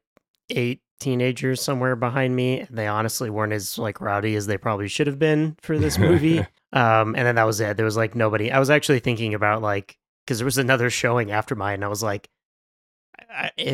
[0.48, 4.88] eight teenagers somewhere behind me, and they honestly weren't as like rowdy as they probably
[4.88, 6.38] should have been for this movie.
[6.72, 7.76] um, and then that was it.
[7.76, 8.50] There was like nobody.
[8.50, 11.88] I was actually thinking about like because there was another showing after mine, and I
[11.88, 12.39] was like, I, I,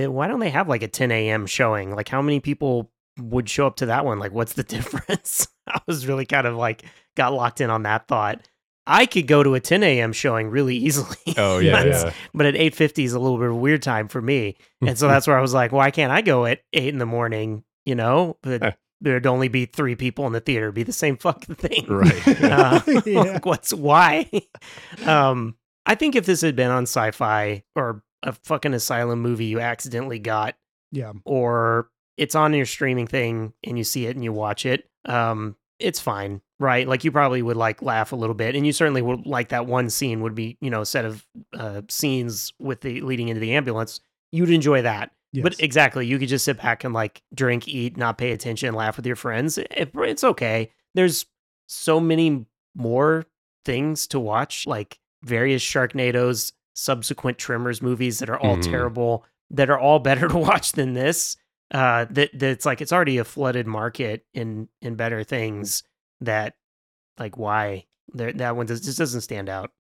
[0.09, 1.47] why don't they have like a 10 a.m.
[1.47, 1.95] showing?
[1.95, 2.91] Like, how many people
[3.21, 4.19] would show up to that one?
[4.19, 5.49] Like, what's the difference?
[5.69, 6.85] I was really kind of like
[7.17, 8.41] got locked in on that thought.
[8.89, 10.13] I could go to a 10 a.m.
[10.13, 11.17] showing really easily.
[11.37, 12.13] Oh yeah, yeah.
[12.33, 15.09] but at 8.50 is a little bit of a weird time for me and so
[15.09, 17.95] that's where i was like why can't i go at 8 in the morning you
[17.97, 21.57] know but there'd only be three people in the theater It'd be the same fucking
[21.57, 22.43] thing Right.
[22.45, 23.19] uh, Yeah.
[23.21, 24.31] like what's why
[25.05, 29.61] um i think if this had been on sci-fi or a fucking asylum movie you
[29.61, 30.57] accidentally got
[30.93, 31.13] Yeah.
[31.25, 35.57] or it's on your streaming thing and you see it and you watch it, um,
[35.79, 36.89] it's fine, right?
[36.89, 39.67] Like you probably would like laugh a little bit, and you certainly would like that
[39.67, 43.41] one scene would be, you know, a set of uh, scenes with the leading into
[43.41, 44.01] the ambulance.
[44.33, 45.11] You'd enjoy that,
[45.43, 48.97] but exactly, you could just sit back and like drink, eat, not pay attention, laugh
[48.97, 49.59] with your friends.
[49.59, 50.71] It, it's okay.
[50.95, 51.27] There's
[51.69, 53.27] so many more
[53.67, 58.63] things to watch, like various Sharknadoes, subsequent Tremors movies that are all Mhm.
[58.71, 61.37] terrible, that are all better to watch than this.
[61.73, 65.83] Uh, that that's like it's already a flooded market in in better things.
[66.21, 66.55] That
[67.19, 69.73] like why there that one does, just doesn't stand out,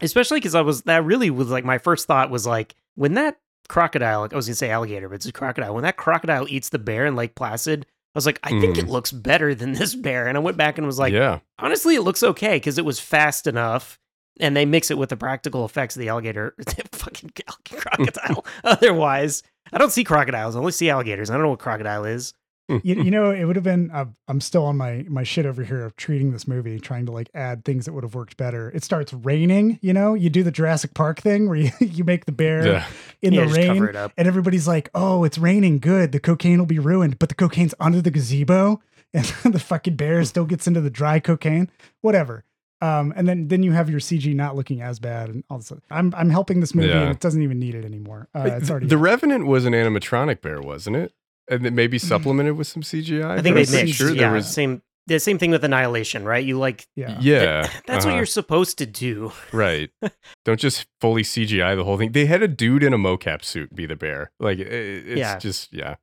[0.00, 3.36] especially because I was that really was like my first thought was like when that
[3.68, 5.74] crocodile, like I was gonna say alligator, but it's a crocodile.
[5.74, 8.86] When that crocodile eats the bear in Lake Placid, I was like, I think it
[8.86, 8.90] Mhm.
[8.90, 10.26] looks better than this bear.
[10.28, 11.40] And I went back and was like, yeah.
[11.58, 13.98] honestly, it looks okay because it was fast enough.
[14.40, 16.54] And they mix it with the practical effects of the alligator,
[16.92, 17.30] fucking
[17.74, 18.44] crocodile.
[18.64, 20.54] Otherwise, I don't see crocodiles.
[20.56, 21.30] I only see alligators.
[21.30, 22.34] I don't know what crocodile is.
[22.68, 23.90] you, you know, it would have been.
[23.92, 27.12] Uh, I'm still on my my shit over here of treating this movie, trying to
[27.12, 28.70] like add things that would have worked better.
[28.74, 29.78] It starts raining.
[29.82, 32.86] You know, you do the Jurassic Park thing where you, you make the bear Yeah.
[33.22, 34.12] in Yeah, the rain, cover it up.
[34.16, 35.78] and everybody's like, "Oh, it's raining.
[35.78, 36.10] Good.
[36.12, 38.80] The cocaine will be ruined." But the cocaine's under the gazebo,
[39.14, 41.70] and the fucking bear still gets into the dry cocaine.
[42.00, 42.44] Whatever.
[42.82, 45.72] Um, and then then you have your CG not looking as bad, and all this.
[45.90, 47.02] I'm I'm helping this movie, Yeah.
[47.02, 48.28] and it doesn't even need it anymore.
[48.34, 51.12] Uh, it's the- already the Revenant was an animatronic bear, wasn't it?
[51.48, 53.24] And then maybe supplemented with some CGI.
[53.24, 53.94] I think they pretty mixed.
[53.98, 54.48] Sure, yeah, there was.
[54.50, 54.82] same.
[55.08, 56.44] The same thing with Annihilation, right?
[56.44, 57.16] You like yeah.
[57.20, 58.16] Yeah, that's what uh-huh.
[58.16, 59.30] you're supposed to do.
[59.52, 59.88] right.
[60.44, 62.10] Don't just fully CGI the whole thing.
[62.10, 64.32] They had a dude in a mocap suit be the bear.
[64.40, 65.38] Like it, it's Yeah.
[65.38, 65.94] just yeah.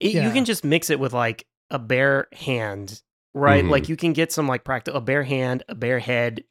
[0.00, 3.02] It, You can just mix it with like a bare hand,
[3.34, 3.64] right?
[3.64, 3.70] Mhm.
[3.70, 6.44] Like you can get some like practical a bare hand, a bare head,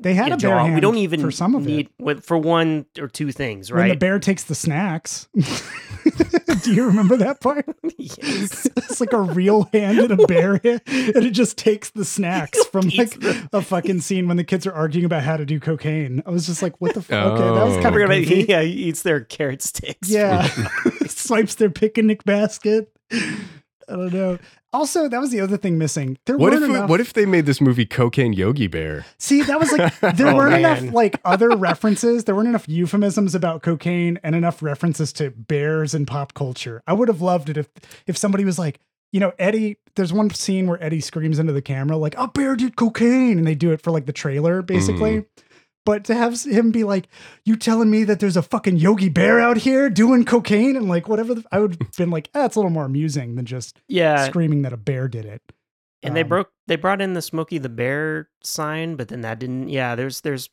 [0.00, 0.62] They had a a bear jaw.
[0.64, 2.24] hand we don't even for some of need it.
[2.24, 5.28] for one or two things, When the bear takes the snacks.
[6.64, 7.64] Do you remember that part?
[7.98, 8.66] yes.
[8.76, 12.64] it's like a real hand and a bear hand, and it just takes the snacks
[12.66, 15.60] from Eats like a fucking scene when the kids are arguing about how to do
[15.60, 16.22] cocaine.
[16.26, 17.32] I was just like, what the fuck?
[17.32, 17.78] Okay, that was Oh.
[17.78, 18.46] I kind of about, goofy.
[18.48, 20.10] yeah, he eats their carrot sticks.
[20.10, 20.48] Yeah.
[21.06, 22.90] Swipes their picnic basket.
[23.12, 23.36] I
[23.88, 24.38] don't know.
[24.72, 26.18] Also, that was the other thing missing.
[26.26, 26.90] There What if weren't enough.
[26.90, 29.06] what if they made this movie Cocaine Yogi Bear?
[29.18, 30.78] See, that was like there Oh, weren't man.
[30.84, 32.24] enough like other references.
[32.24, 36.82] There weren't enough euphemisms about cocaine and enough references to bears and pop culture.
[36.86, 37.68] I would have loved it if
[38.06, 38.78] if somebody was like,
[39.10, 39.78] you know, Eddie.
[39.96, 43.46] There's one scene where Eddie screams into the camera like, "A bear did cocaine," and
[43.46, 45.20] they do it for like the trailer, basically.
[45.22, 45.26] Mm.
[45.88, 47.08] But to have him be like,
[47.46, 51.08] "You telling me that there's a fucking Yogi Bear out here doing cocaine?" and like
[51.08, 53.80] whatever, the, I would have been like, "That's it's a little more amusing than just
[53.88, 54.26] Yeah.
[54.28, 55.40] screaming that a bear did it."
[56.02, 59.38] And they Um, broke they brought in the Smokey the Bear sign, but then that
[59.38, 60.50] didn't yeah, there's there's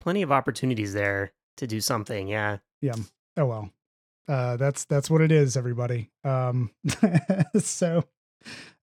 [0.00, 2.28] plenty of opportunities there to do something.
[2.28, 2.58] Yeah.
[2.80, 2.94] yeah
[3.36, 3.70] oh well
[4.28, 6.70] uh that's that's what it is everybody um
[7.58, 8.04] so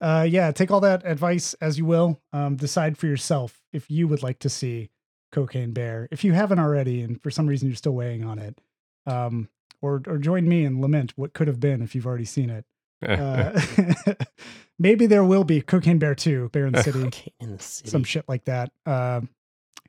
[0.01, 4.07] uh yeah take all that advice as you will um decide for yourself if you
[4.07, 4.89] would like to see
[5.31, 8.59] cocaine bear if you haven't already and for some reason you're still weighing on it
[9.05, 9.47] um
[9.81, 12.65] or or join me and lament what could have been if you've already seen it
[13.07, 13.59] uh,
[14.79, 17.89] maybe there will be cocaine bear 2 bear in the city Okay, in the city.
[17.89, 19.29] some shit like that um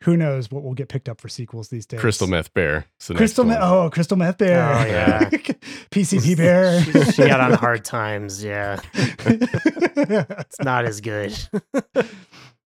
[0.04, 2.86] who knows what will get picked up for sequels these days Crystal Meth Bear.
[3.00, 3.60] is Crystal meth.
[3.60, 3.68] one.
[3.70, 4.62] Oh, crystal meth bear.
[4.72, 5.28] Oh, yeah.
[5.90, 6.82] PCP bear.
[6.82, 8.80] she, she got on hard times, yeah.
[8.94, 11.36] It's not as good.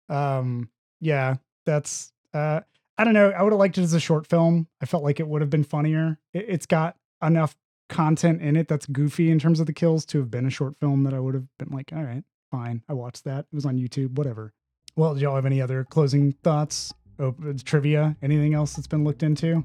[0.08, 0.68] um.
[1.00, 1.36] Yeah.
[1.64, 2.12] That's.
[2.36, 2.60] Uh.
[2.98, 3.30] I don't know.
[3.30, 4.68] I would have liked it as a short film.
[4.80, 6.18] I felt like it would have been funnier.
[6.32, 7.54] It, it's got enough
[7.88, 10.76] content in it that's goofy in terms of the kills to have been a short
[10.76, 12.82] film that I would have been like, all right, fine.
[12.88, 13.40] I watched that.
[13.40, 14.16] It was on YouTube.
[14.16, 14.54] Whatever.
[14.96, 16.94] Well, do y'all have any other closing thoughts?
[17.18, 17.34] Oh,
[17.64, 18.16] trivia?
[18.22, 19.62] Anything else that's been looked into?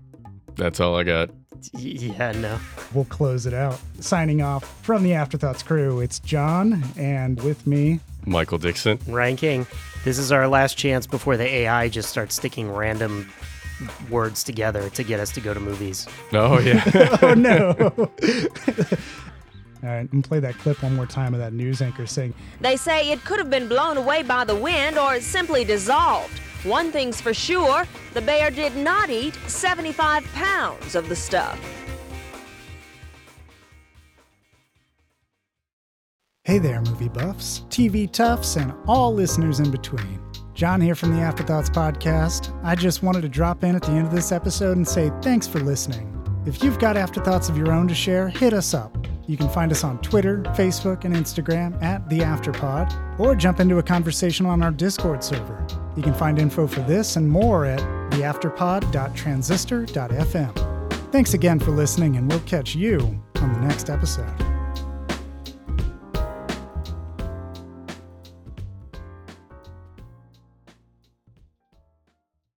[0.55, 1.29] That's all I got.
[1.73, 2.59] yeah, no.
[2.93, 3.79] we'll close it out.
[4.01, 8.99] Signing off from the Afterthoughts crew, it's John, and with me, Michael Dixon.
[9.07, 9.67] Ryan King.
[10.03, 13.31] This is our last chance before the AI just starts sticking random
[14.09, 16.07] words together to get us to go to movies.
[16.33, 17.17] Oh yeah.
[17.21, 17.75] oh no.
[19.83, 22.35] All right, I'm gonna play that clip one more time of that news anchor saying,
[22.59, 26.37] They say it could have been blown away by the wind or simply dissolved.
[26.63, 31.59] One thing's for sure the bear did not eat 75 pounds of the stuff.
[36.51, 40.19] Hey there, movie buffs, TV toughs, and all listeners in between.
[40.53, 42.53] John here from the Afterthoughts Podcast.
[42.61, 45.47] I just wanted to drop in at the end of this episode and say thanks
[45.47, 46.13] for listening.
[46.45, 49.07] If you've got afterthoughts of your own to share, hit us up.
[49.27, 53.77] You can find us on Twitter, Facebook, and Instagram at The Afterpod, or jump into
[53.77, 55.65] a conversation on our Discord server.
[55.95, 57.79] You can find info for this and more at
[58.11, 61.11] theafterpod.transistor.fm.
[61.13, 62.99] Thanks again for listening, and we'll catch you
[63.35, 64.60] on the next episode.